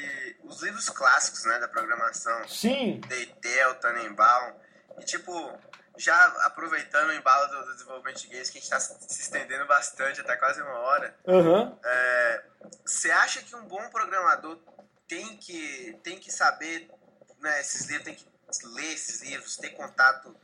[0.44, 2.46] os livros clássicos né, da programação.
[2.48, 4.54] Sim, Deitel, Tannenbaum.
[4.98, 5.58] E tipo,
[5.96, 9.66] já aproveitando o embalo do, do desenvolvimento de games, que a gente está se estendendo
[9.66, 11.14] bastante, até quase uma hora.
[11.26, 11.78] aham.
[11.84, 12.44] é,
[12.84, 14.58] Você acha que um bom programador
[15.08, 16.90] tem que, tem que saber
[17.40, 18.26] né, esses livros, tem que
[18.74, 20.34] ler esses livros, ter contato,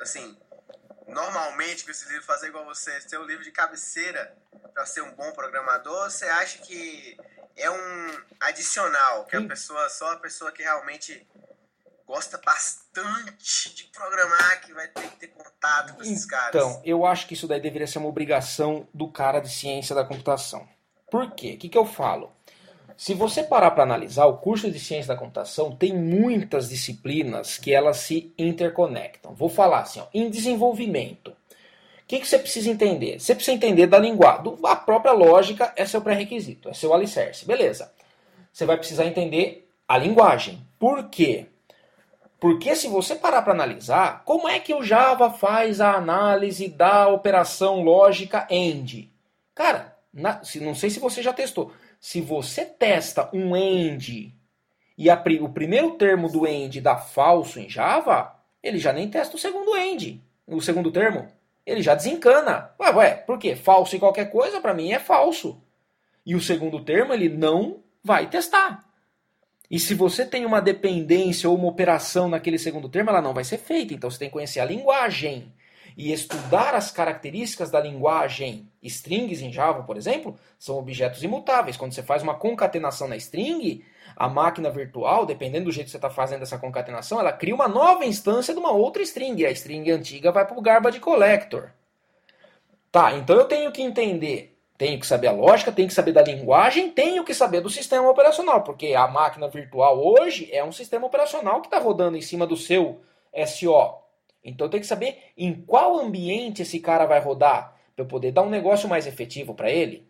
[0.00, 0.36] assim,
[1.06, 4.36] normalmente com esses livros, fazer igual você, ter o livro de cabeceira
[4.72, 6.04] para ser um bom programador?
[6.04, 7.16] Ou você acha que
[7.56, 9.48] é um adicional, que a Sim.
[9.48, 11.26] pessoa, só a pessoa que realmente
[12.06, 16.54] gosta bastante de programar que vai ter que ter contato com esses caras?
[16.54, 20.04] Então, eu acho que isso daí deveria ser uma obrigação do cara de ciência da
[20.04, 20.68] computação.
[21.10, 21.54] Por quê?
[21.54, 22.35] O que, que eu falo?
[22.96, 27.74] Se você parar para analisar, o curso de ciência da computação tem muitas disciplinas que
[27.74, 29.34] elas se interconectam.
[29.34, 31.28] Vou falar assim, ó, em desenvolvimento.
[31.30, 31.34] O
[32.06, 33.18] que, que você precisa entender?
[33.20, 34.54] Você precisa entender da linguagem.
[34.64, 37.44] A própria lógica é seu pré-requisito, é seu alicerce.
[37.44, 37.92] Beleza.
[38.52, 40.66] Você vai precisar entender a linguagem.
[40.78, 41.46] Por quê?
[42.40, 47.08] Porque se você parar para analisar, como é que o Java faz a análise da
[47.08, 49.10] operação lógica AND?
[49.54, 51.72] Cara, na, se, não sei se você já testou.
[52.00, 54.32] Se você testa um AND
[54.98, 59.36] e a, o primeiro termo do AND dá falso em Java, ele já nem testa
[59.36, 61.28] o segundo AND, o segundo termo.
[61.64, 62.70] Ele já desencana.
[62.80, 63.56] Ué, ué, por quê?
[63.56, 65.60] Falso em qualquer coisa, para mim, é falso.
[66.24, 68.84] E o segundo termo, ele não vai testar.
[69.70, 73.42] E se você tem uma dependência ou uma operação naquele segundo termo, ela não vai
[73.42, 73.92] ser feita.
[73.92, 75.52] Então você tem que conhecer a linguagem
[75.96, 78.70] e estudar as características da linguagem.
[78.82, 81.76] Strings em Java, por exemplo, são objetos imutáveis.
[81.76, 83.82] Quando você faz uma concatenação na string,
[84.14, 87.66] a máquina virtual, dependendo do jeito que você está fazendo essa concatenação, ela cria uma
[87.66, 89.40] nova instância de uma outra string.
[89.40, 91.70] E a string antiga vai para o garbage collector.
[92.92, 96.22] Tá, então eu tenho que entender tenho que saber a lógica, tenho que saber da
[96.22, 101.06] linguagem, tenho que saber do sistema operacional, porque a máquina virtual hoje é um sistema
[101.06, 103.00] operacional que está rodando em cima do seu
[103.46, 104.05] SO.
[104.50, 108.42] Então tem que saber em qual ambiente esse cara vai rodar para eu poder dar
[108.42, 110.06] um negócio mais efetivo para ele.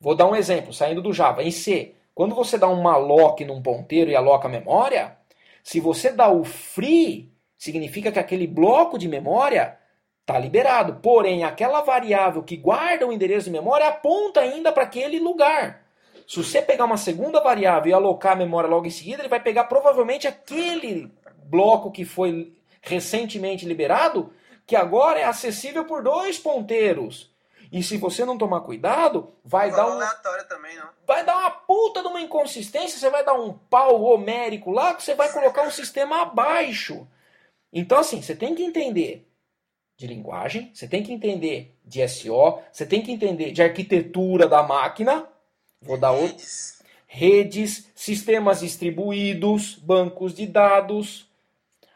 [0.00, 1.42] Vou dar um exemplo, saindo do Java.
[1.42, 5.16] Em C, quando você dá um malloc num ponteiro e aloca memória,
[5.62, 9.78] se você dá o free, significa que aquele bloco de memória
[10.20, 10.94] está liberado.
[11.00, 15.86] Porém, aquela variável que guarda o endereço de memória aponta ainda para aquele lugar.
[16.26, 19.40] Se você pegar uma segunda variável e alocar a memória logo em seguida, ele vai
[19.40, 21.12] pegar provavelmente aquele
[21.44, 22.55] bloco que foi
[22.86, 24.32] recentemente liberado,
[24.66, 27.30] que agora é acessível por dois ponteiros.
[27.72, 29.98] E se você não tomar cuidado, vai dar um.
[30.48, 34.94] Também, vai dar uma puta de uma inconsistência, você vai dar um pau homérico lá
[34.94, 37.06] que você vai colocar um sistema abaixo.
[37.72, 39.28] Então, assim, você tem que entender
[39.96, 44.62] de linguagem, você tem que entender de SO, você tem que entender de arquitetura da
[44.62, 45.26] máquina.
[45.82, 46.76] Vou dar outros.
[47.06, 51.25] Redes, sistemas distribuídos, bancos de dados,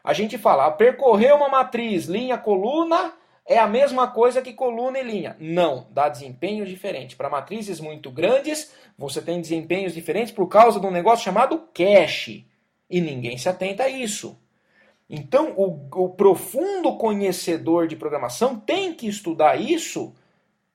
[0.03, 3.13] a gente fala, percorrer uma matriz linha coluna
[3.45, 5.35] é a mesma coisa que coluna e linha.
[5.39, 7.15] Não, dá desempenho diferente.
[7.15, 12.45] Para matrizes muito grandes, você tem desempenhos diferentes por causa de um negócio chamado cache.
[12.89, 14.37] E ninguém se atenta a isso.
[15.09, 20.15] Então, o, o profundo conhecedor de programação tem que estudar isso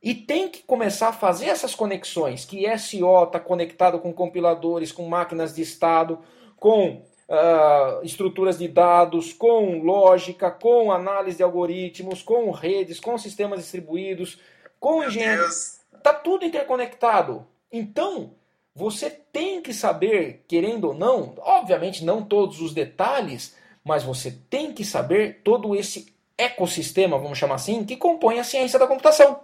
[0.02, 5.08] e tem que começar a fazer essas conexões, que SO está conectado com compiladores, com
[5.08, 6.18] máquinas de estado,
[6.58, 13.60] com uh, estruturas de dados, com lógica, com análise de algoritmos, com redes, com sistemas
[13.60, 14.40] distribuídos,
[14.78, 15.46] com engenharia.
[15.46, 17.46] Está tudo interconectado.
[17.70, 18.32] Então,
[18.74, 24.72] você tem que saber, querendo ou não, obviamente não todos os detalhes, mas você tem
[24.72, 29.40] que saber todo esse ecossistema, vamos chamar assim, que compõe a ciência da computação,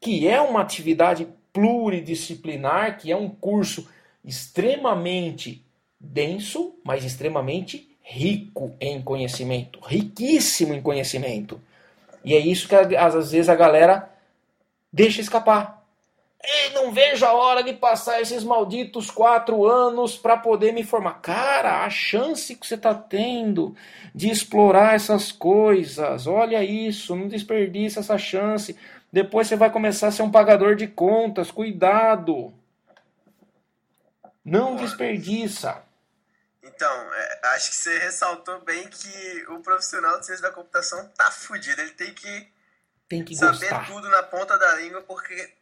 [0.00, 3.88] que é uma atividade pluridisciplinar, que é um curso
[4.24, 5.64] extremamente
[6.00, 11.60] denso, mas extremamente rico em conhecimento, riquíssimo em conhecimento.
[12.24, 14.10] E é isso que às vezes a galera
[14.92, 15.80] deixa escapar.
[16.72, 21.20] Não vejo a hora de passar esses malditos quatro anos para poder me formar.
[21.20, 23.76] Cara, a chance que você está tendo
[24.14, 28.74] de explorar essas coisas, olha isso, não desperdice essa chance.
[29.12, 32.52] Depois você vai começar a ser um pagador de contas, cuidado.
[34.42, 35.82] Não desperdiça.
[36.80, 41.30] Então, é, acho que você ressaltou bem que o profissional de ciência da computação tá
[41.30, 41.78] fudido.
[41.78, 42.48] Ele tem que,
[43.06, 43.86] tem que saber gostar.
[43.86, 45.52] tudo na ponta da língua, porque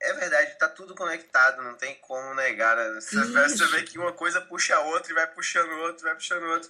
[0.00, 2.76] é verdade, tá tudo conectado, não tem como negar.
[2.76, 3.00] Né?
[3.00, 6.68] Você, vê que uma coisa puxa a outra e vai puxando outro, vai puxando outro.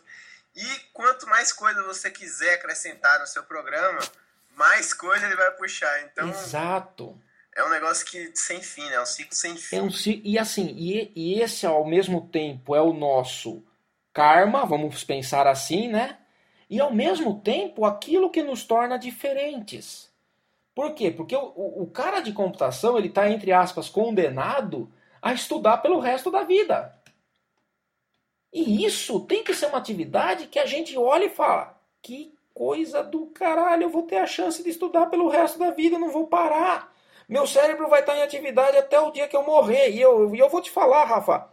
[0.54, 4.00] E quanto mais coisa você quiser acrescentar no seu programa,
[4.54, 6.02] mais coisa ele vai puxar.
[6.02, 7.18] Então, Exato.
[7.56, 8.96] É um negócio que sem fim, né?
[8.96, 9.76] É um ciclo sem fim.
[9.76, 9.88] É um,
[10.22, 13.64] e assim, e, e esse ao mesmo tempo é o nosso
[14.14, 16.16] karma, vamos pensar assim, né?
[16.70, 20.10] E ao mesmo tempo aquilo que nos torna diferentes.
[20.74, 21.10] Por quê?
[21.10, 24.90] Porque o, o cara de computação ele está, entre aspas, condenado
[25.20, 26.94] a estudar pelo resto da vida.
[28.52, 33.02] E isso tem que ser uma atividade que a gente olha e fala: que coisa
[33.02, 36.28] do caralho, eu vou ter a chance de estudar pelo resto da vida, não vou
[36.28, 36.94] parar.
[37.28, 39.90] Meu cérebro vai estar em atividade até o dia que eu morrer.
[39.90, 41.48] E eu, e eu vou te falar, Rafa,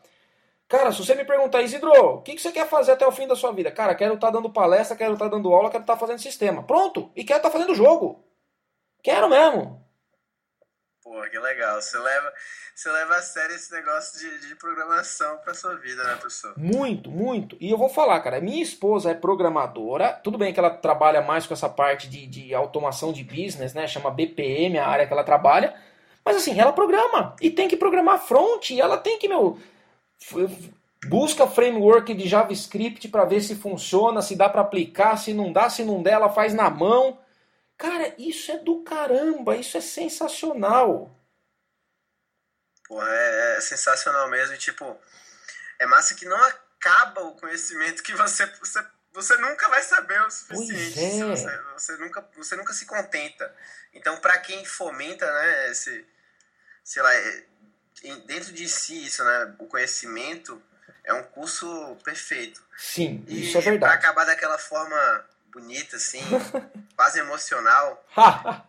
[0.71, 3.27] Cara, se você me perguntar, Isidro, o que, que você quer fazer até o fim
[3.27, 3.69] da sua vida?
[3.69, 6.21] Cara, quero estar tá dando palestra, quero estar tá dando aula, quero estar tá fazendo
[6.21, 6.63] sistema.
[6.63, 7.11] Pronto!
[7.13, 8.23] E quero estar fazendo jogo.
[9.03, 9.85] Quero mesmo.
[11.03, 11.81] Pô, que legal.
[11.81, 12.33] Você leva,
[12.73, 16.53] você leva a sério esse negócio de, de programação pra sua vida, né, professor?
[16.57, 17.57] Muito, muito.
[17.59, 20.13] E eu vou falar, cara, minha esposa é programadora.
[20.23, 23.87] Tudo bem que ela trabalha mais com essa parte de, de automação de business, né?
[23.87, 25.75] Chama BPM, a área que ela trabalha.
[26.23, 27.35] Mas assim, ela programa.
[27.41, 28.69] E tem que programar front.
[28.69, 29.59] E ela tem que, meu
[31.07, 35.69] Busca framework de JavaScript para ver se funciona, se dá para aplicar, se não dá,
[35.69, 37.19] se não der, ela faz na mão.
[37.77, 41.09] Cara, isso é do caramba, isso é sensacional.
[42.87, 44.95] Pô, é, é sensacional mesmo, tipo,
[45.79, 50.29] é massa que não acaba o conhecimento que você, você, você nunca vai saber o
[50.29, 50.99] suficiente.
[50.99, 51.25] É.
[51.25, 53.51] Você, você, nunca, você nunca se contenta.
[53.93, 56.05] Então, para quem fomenta, né, esse,
[56.83, 57.45] sei lá, é,
[58.25, 60.61] dentro de si isso, né, o conhecimento
[61.03, 62.61] é um curso perfeito.
[62.77, 63.79] Sim, e isso é verdade.
[63.79, 66.23] Pra acabar daquela forma bonita, assim,
[66.95, 68.03] quase emocional,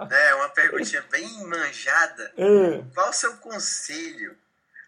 [0.09, 0.35] né?
[0.35, 2.33] Uma perguntinha bem manjada.
[2.37, 2.83] É.
[2.95, 4.37] Qual o seu conselho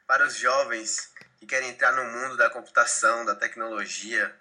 [0.07, 4.34] para os jovens que querem entrar no mundo da computação, da tecnologia,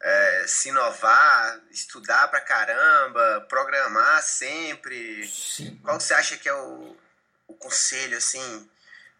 [0.00, 5.26] é, se inovar, estudar pra caramba, programar sempre?
[5.26, 5.80] Sim.
[5.82, 6.96] Qual você acha que é o,
[7.46, 8.68] o conselho, assim,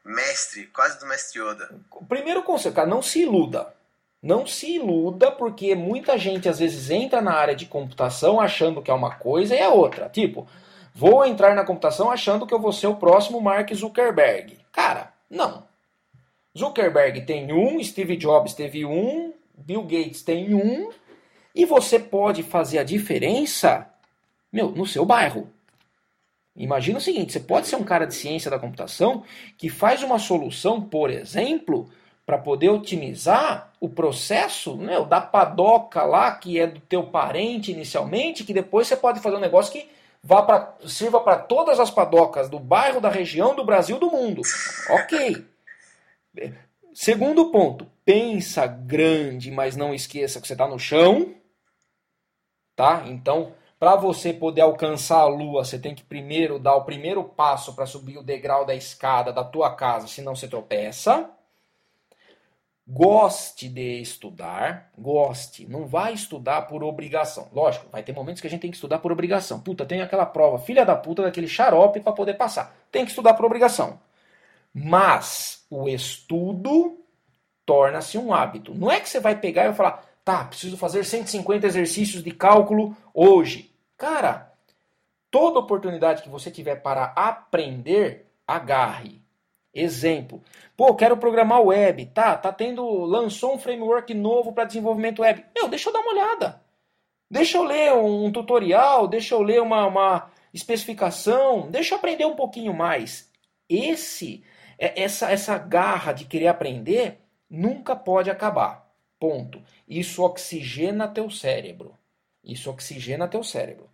[0.05, 1.69] mestre, quase do mestre Yoda?
[2.09, 3.75] Primeiro conselho, cara, não se iluda.
[4.23, 8.91] Não se iluda, porque muita gente às vezes entra na área de computação achando que
[8.91, 10.09] é uma coisa e é outra.
[10.09, 10.49] Tipo,
[10.93, 14.59] vou entrar na computação achando que eu vou ser o próximo Mark Zuckerberg.
[14.73, 15.69] Cara, não.
[16.57, 20.91] Zuckerberg tem um, Steve Jobs teve um, Bill Gates tem um,
[21.55, 23.89] e você pode fazer a diferença,
[24.53, 25.49] meu, no seu bairro.
[26.59, 29.23] Imagina o seguinte: você pode ser um cara de ciência da computação
[29.57, 31.89] que faz uma solução, por exemplo,
[32.27, 38.45] para poder otimizar o processo né, da padoca lá, que é do teu parente inicialmente,
[38.45, 39.89] que depois você pode fazer um negócio que
[40.23, 44.43] vá pra, sirva para todas as padocas do bairro, da região, do Brasil, do mundo.
[44.91, 45.47] Ok.
[46.93, 51.35] Segundo ponto, pensa grande, mas não esqueça que você está no chão.
[52.75, 53.05] Tá?
[53.07, 57.75] Então, para você poder alcançar a lua, você tem que primeiro dar o primeiro passo
[57.75, 61.31] para subir o degrau da escada da tua casa, senão você tropeça.
[62.91, 65.67] Goste de estudar, goste.
[65.67, 67.49] Não vai estudar por obrigação.
[67.53, 69.61] Lógico, vai ter momentos que a gente tem que estudar por obrigação.
[69.61, 72.75] Puta, tem aquela prova, filha da puta, daquele xarope para poder passar.
[72.91, 74.01] Tem que estudar por obrigação.
[74.73, 76.99] Mas o estudo
[77.67, 78.75] torna-se um hábito.
[78.75, 82.95] Não é que você vai pegar e falar, tá, preciso fazer 150 exercícios de cálculo
[83.15, 83.73] hoje.
[83.97, 84.53] Cara,
[85.31, 89.23] toda oportunidade que você tiver para aprender, agarre.
[89.73, 90.43] Exemplo.
[90.77, 92.05] Pô, quero programar web.
[92.07, 92.87] Tá, tá tendo.
[93.07, 95.43] Lançou um framework novo para desenvolvimento web.
[95.57, 96.63] Meu, deixa eu dar uma olhada.
[97.31, 102.37] Deixa eu ler um tutorial, deixa eu ler uma, uma especificação, deixa eu aprender um
[102.37, 103.31] pouquinho mais.
[103.67, 104.45] Esse,
[104.79, 107.19] essa, essa garra de querer aprender
[107.49, 108.88] nunca pode acabar.
[109.19, 109.63] Ponto.
[109.87, 111.95] Isso oxigena teu cérebro.
[112.43, 113.89] Isso oxigena teu cérebro.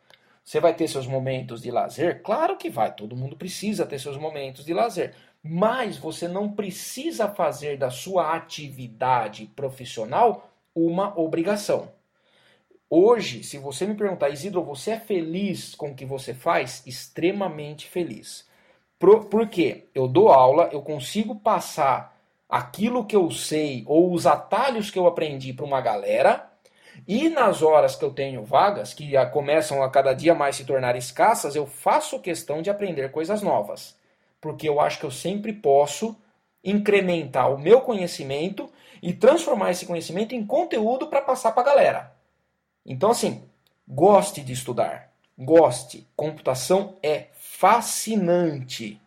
[0.45, 2.22] Você vai ter seus momentos de lazer?
[2.22, 2.95] Claro que vai.
[2.95, 5.14] Todo mundo precisa ter seus momentos de lazer.
[5.43, 11.91] Mas você não precisa fazer da sua atividade profissional uma obrigação.
[12.91, 16.83] Hoje, se você me perguntar, Isidro, você é feliz com o que você faz?
[16.87, 18.47] Extremamente feliz.
[18.99, 19.89] Por quê?
[19.95, 22.13] Eu dou aula, eu consigo passar
[22.57, 26.50] aquilo que eu sei ou os atalhos que eu aprendi para uma galera,
[27.09, 30.96] e nas horas que eu tenho vagas, que começam a cada dia mais se tornar
[30.96, 33.96] escassas, eu faço questão de aprender coisas novas
[34.44, 36.14] porque eu acho que eu sempre posso
[36.62, 38.70] incrementar o meu conhecimento
[39.02, 42.16] e transformar esse conhecimento em conteúdo para passar para a galera.
[42.84, 43.42] Então, assim,
[43.88, 45.11] goste de estudar.
[45.38, 46.07] Goste.
[46.14, 49.00] Computação é fascinante.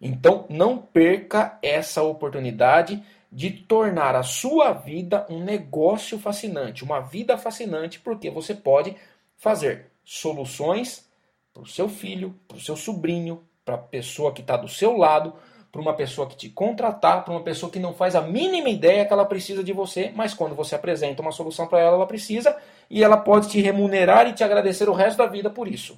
[0.00, 7.36] Então, não perca essa oportunidade de tornar a sua vida um negócio fascinante, uma vida
[7.36, 8.96] fascinante, porque você pode
[9.36, 11.08] fazer soluções
[11.52, 14.96] para o seu filho, para o seu sobrinho, para a pessoa que está do seu
[14.96, 15.34] lado,
[15.70, 19.06] para uma pessoa que te contratar, para uma pessoa que não faz a mínima ideia
[19.06, 22.56] que ela precisa de você, mas quando você apresenta uma solução para ela, ela precisa
[22.88, 25.96] e ela pode te remunerar e te agradecer o resto da vida por isso.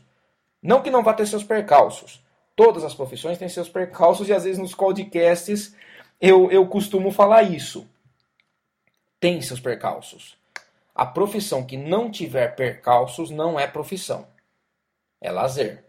[0.63, 2.22] Não que não vá ter seus percalços.
[2.55, 5.75] Todas as profissões têm seus percalços e às vezes nos podcasts
[6.21, 7.87] eu, eu costumo falar isso.
[9.19, 10.37] Tem seus percalços.
[10.95, 14.27] A profissão que não tiver percalços não é profissão.
[15.21, 15.85] É lazer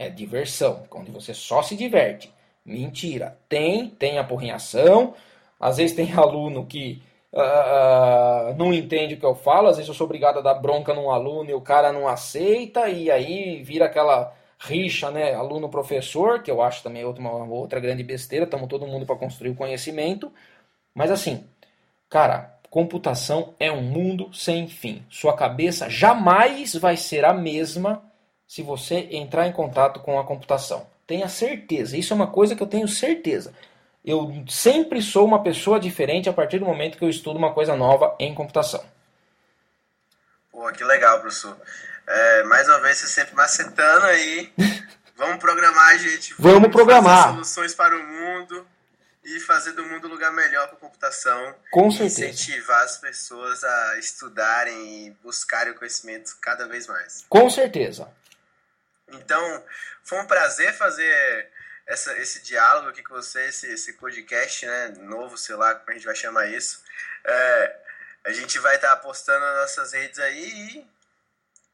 [0.00, 2.32] é diversão, onde você só se diverte.
[2.64, 3.36] Mentira.
[3.50, 5.14] Tem, tem apurrinhação.
[5.60, 7.02] Às vezes tem aluno que
[7.34, 9.68] uh, não entende o que eu falo.
[9.68, 12.88] Às vezes eu sou obrigado a dar bronca num aluno e o cara não aceita.
[12.88, 15.34] E aí vira aquela rixa, né?
[15.34, 18.44] Aluno-professor, que eu acho também uma outra grande besteira.
[18.44, 20.32] Estamos todo mundo para construir o conhecimento.
[20.94, 21.48] Mas assim,
[22.08, 25.04] cara, computação é um mundo sem fim.
[25.08, 28.02] Sua cabeça jamais vai ser a mesma
[28.46, 30.86] se você entrar em contato com a computação.
[31.06, 33.52] Tenha certeza, isso é uma coisa que eu tenho certeza.
[34.04, 37.76] Eu sempre sou uma pessoa diferente a partir do momento que eu estudo uma coisa
[37.76, 38.82] nova em computação.
[40.50, 41.56] Pô, que legal, professor.
[42.06, 44.52] É, mais uma vez, você sempre macetando aí.
[45.16, 46.34] Vamos programar, gente.
[46.38, 47.32] Vamos, Vamos programar.
[47.32, 48.66] soluções para o mundo
[49.22, 51.54] e fazer do mundo um lugar melhor para a computação.
[51.70, 52.24] Com certeza.
[52.24, 57.24] Incentivar as pessoas a estudarem e buscarem o conhecimento cada vez mais.
[57.28, 58.08] Com certeza.
[59.12, 59.64] Então,
[60.02, 61.50] foi um prazer fazer
[61.86, 64.94] essa, esse diálogo aqui com você, esse, esse podcast, né?
[65.00, 66.82] Novo, sei lá como a gente vai chamar isso.
[67.24, 67.76] É,
[68.24, 70.86] a gente vai estar tá postando nas nossas redes aí e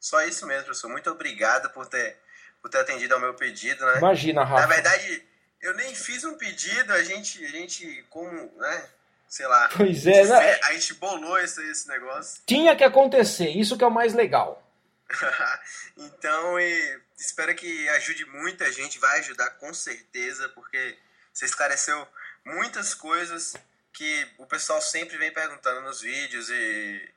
[0.00, 0.88] só isso mesmo, professor.
[0.90, 2.16] Muito obrigado por ter,
[2.62, 3.98] por ter atendido ao meu pedido, né?
[3.98, 4.60] Imagina, Rafa.
[4.60, 5.22] Na verdade,
[5.60, 8.88] eu nem fiz um pedido, a gente, a gente como, né?
[9.28, 9.68] Sei lá.
[9.76, 10.60] Pois é, né?
[10.64, 12.40] A gente bolou esse, esse negócio.
[12.46, 14.62] Tinha que acontecer, isso que é o mais legal.
[15.96, 16.58] então,
[17.18, 20.96] espero que ajude muita gente, vai ajudar com certeza, porque
[21.32, 22.06] você esclareceu
[22.44, 23.54] muitas coisas
[23.92, 27.10] que o pessoal sempre vem perguntando nos vídeos e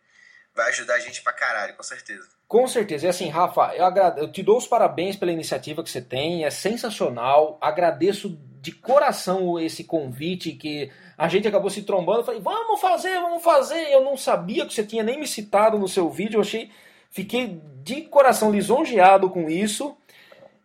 [0.55, 2.27] vai ajudar a gente pra caralho, com certeza.
[2.49, 3.05] Com certeza.
[3.05, 4.19] E assim, Rafa, eu, agrade...
[4.19, 7.57] eu te dou os parabéns pela iniciativa que você tem, é sensacional.
[7.61, 12.25] Agradeço de coração esse convite que a gente acabou se trombando.
[12.25, 13.89] Falei, vamos fazer, vamos fazer.
[13.93, 16.69] Eu não sabia que você tinha nem me citado no seu vídeo, eu achei
[17.09, 19.97] Fiquei de coração lisonjeado com isso.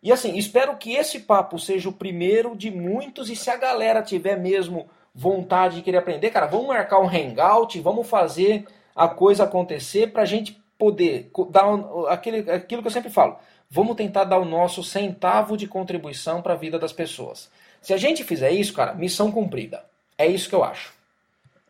[0.01, 3.29] E assim, espero que esse papo seja o primeiro de muitos.
[3.29, 7.79] E se a galera tiver mesmo vontade de querer aprender, cara, vamos marcar um hangout,
[7.81, 8.65] vamos fazer
[8.95, 11.65] a coisa acontecer para a gente poder dar
[12.09, 13.39] aquele, aquilo que eu sempre falo.
[13.69, 17.49] Vamos tentar dar o nosso centavo de contribuição para a vida das pessoas.
[17.81, 19.85] Se a gente fizer isso, cara, missão cumprida.
[20.17, 20.93] É isso que eu acho.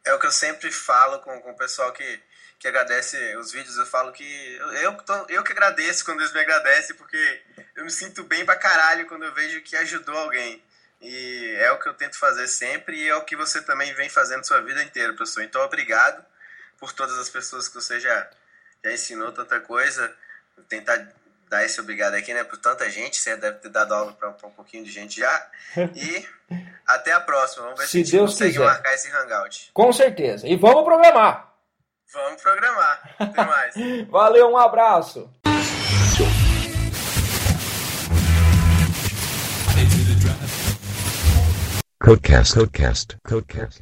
[0.05, 2.19] É o que eu sempre falo com, com o pessoal que
[2.65, 4.97] que agradece os vídeos, eu falo que eu, eu,
[5.29, 7.41] eu que agradeço quando eles me agradecem, porque
[7.75, 10.63] eu me sinto bem pra caralho quando eu vejo que ajudou alguém.
[11.01, 14.09] E é o que eu tento fazer sempre e é o que você também vem
[14.09, 15.43] fazendo sua vida inteira, professor.
[15.43, 16.25] Então, obrigado
[16.79, 18.27] por todas as pessoas que você já,
[18.85, 20.13] já ensinou tanta coisa.
[20.55, 21.07] Vou tentar
[21.49, 23.17] dar esse obrigado aqui, né, por tanta gente.
[23.17, 25.47] Você deve ter dado aula para um pouquinho de gente já.
[25.95, 26.25] E
[26.85, 27.63] até a próxima.
[27.63, 28.65] Vamos ver se, se a gente Deus consegue quiser.
[28.65, 29.71] marcar esse hangout.
[29.73, 30.47] Com certeza.
[30.47, 31.51] E vamos programar.
[32.13, 33.15] Vamos programar.
[33.17, 33.75] Até mais.
[34.09, 35.29] Valeu, um abraço.
[41.99, 43.81] Codecast, Codecast, Codecast.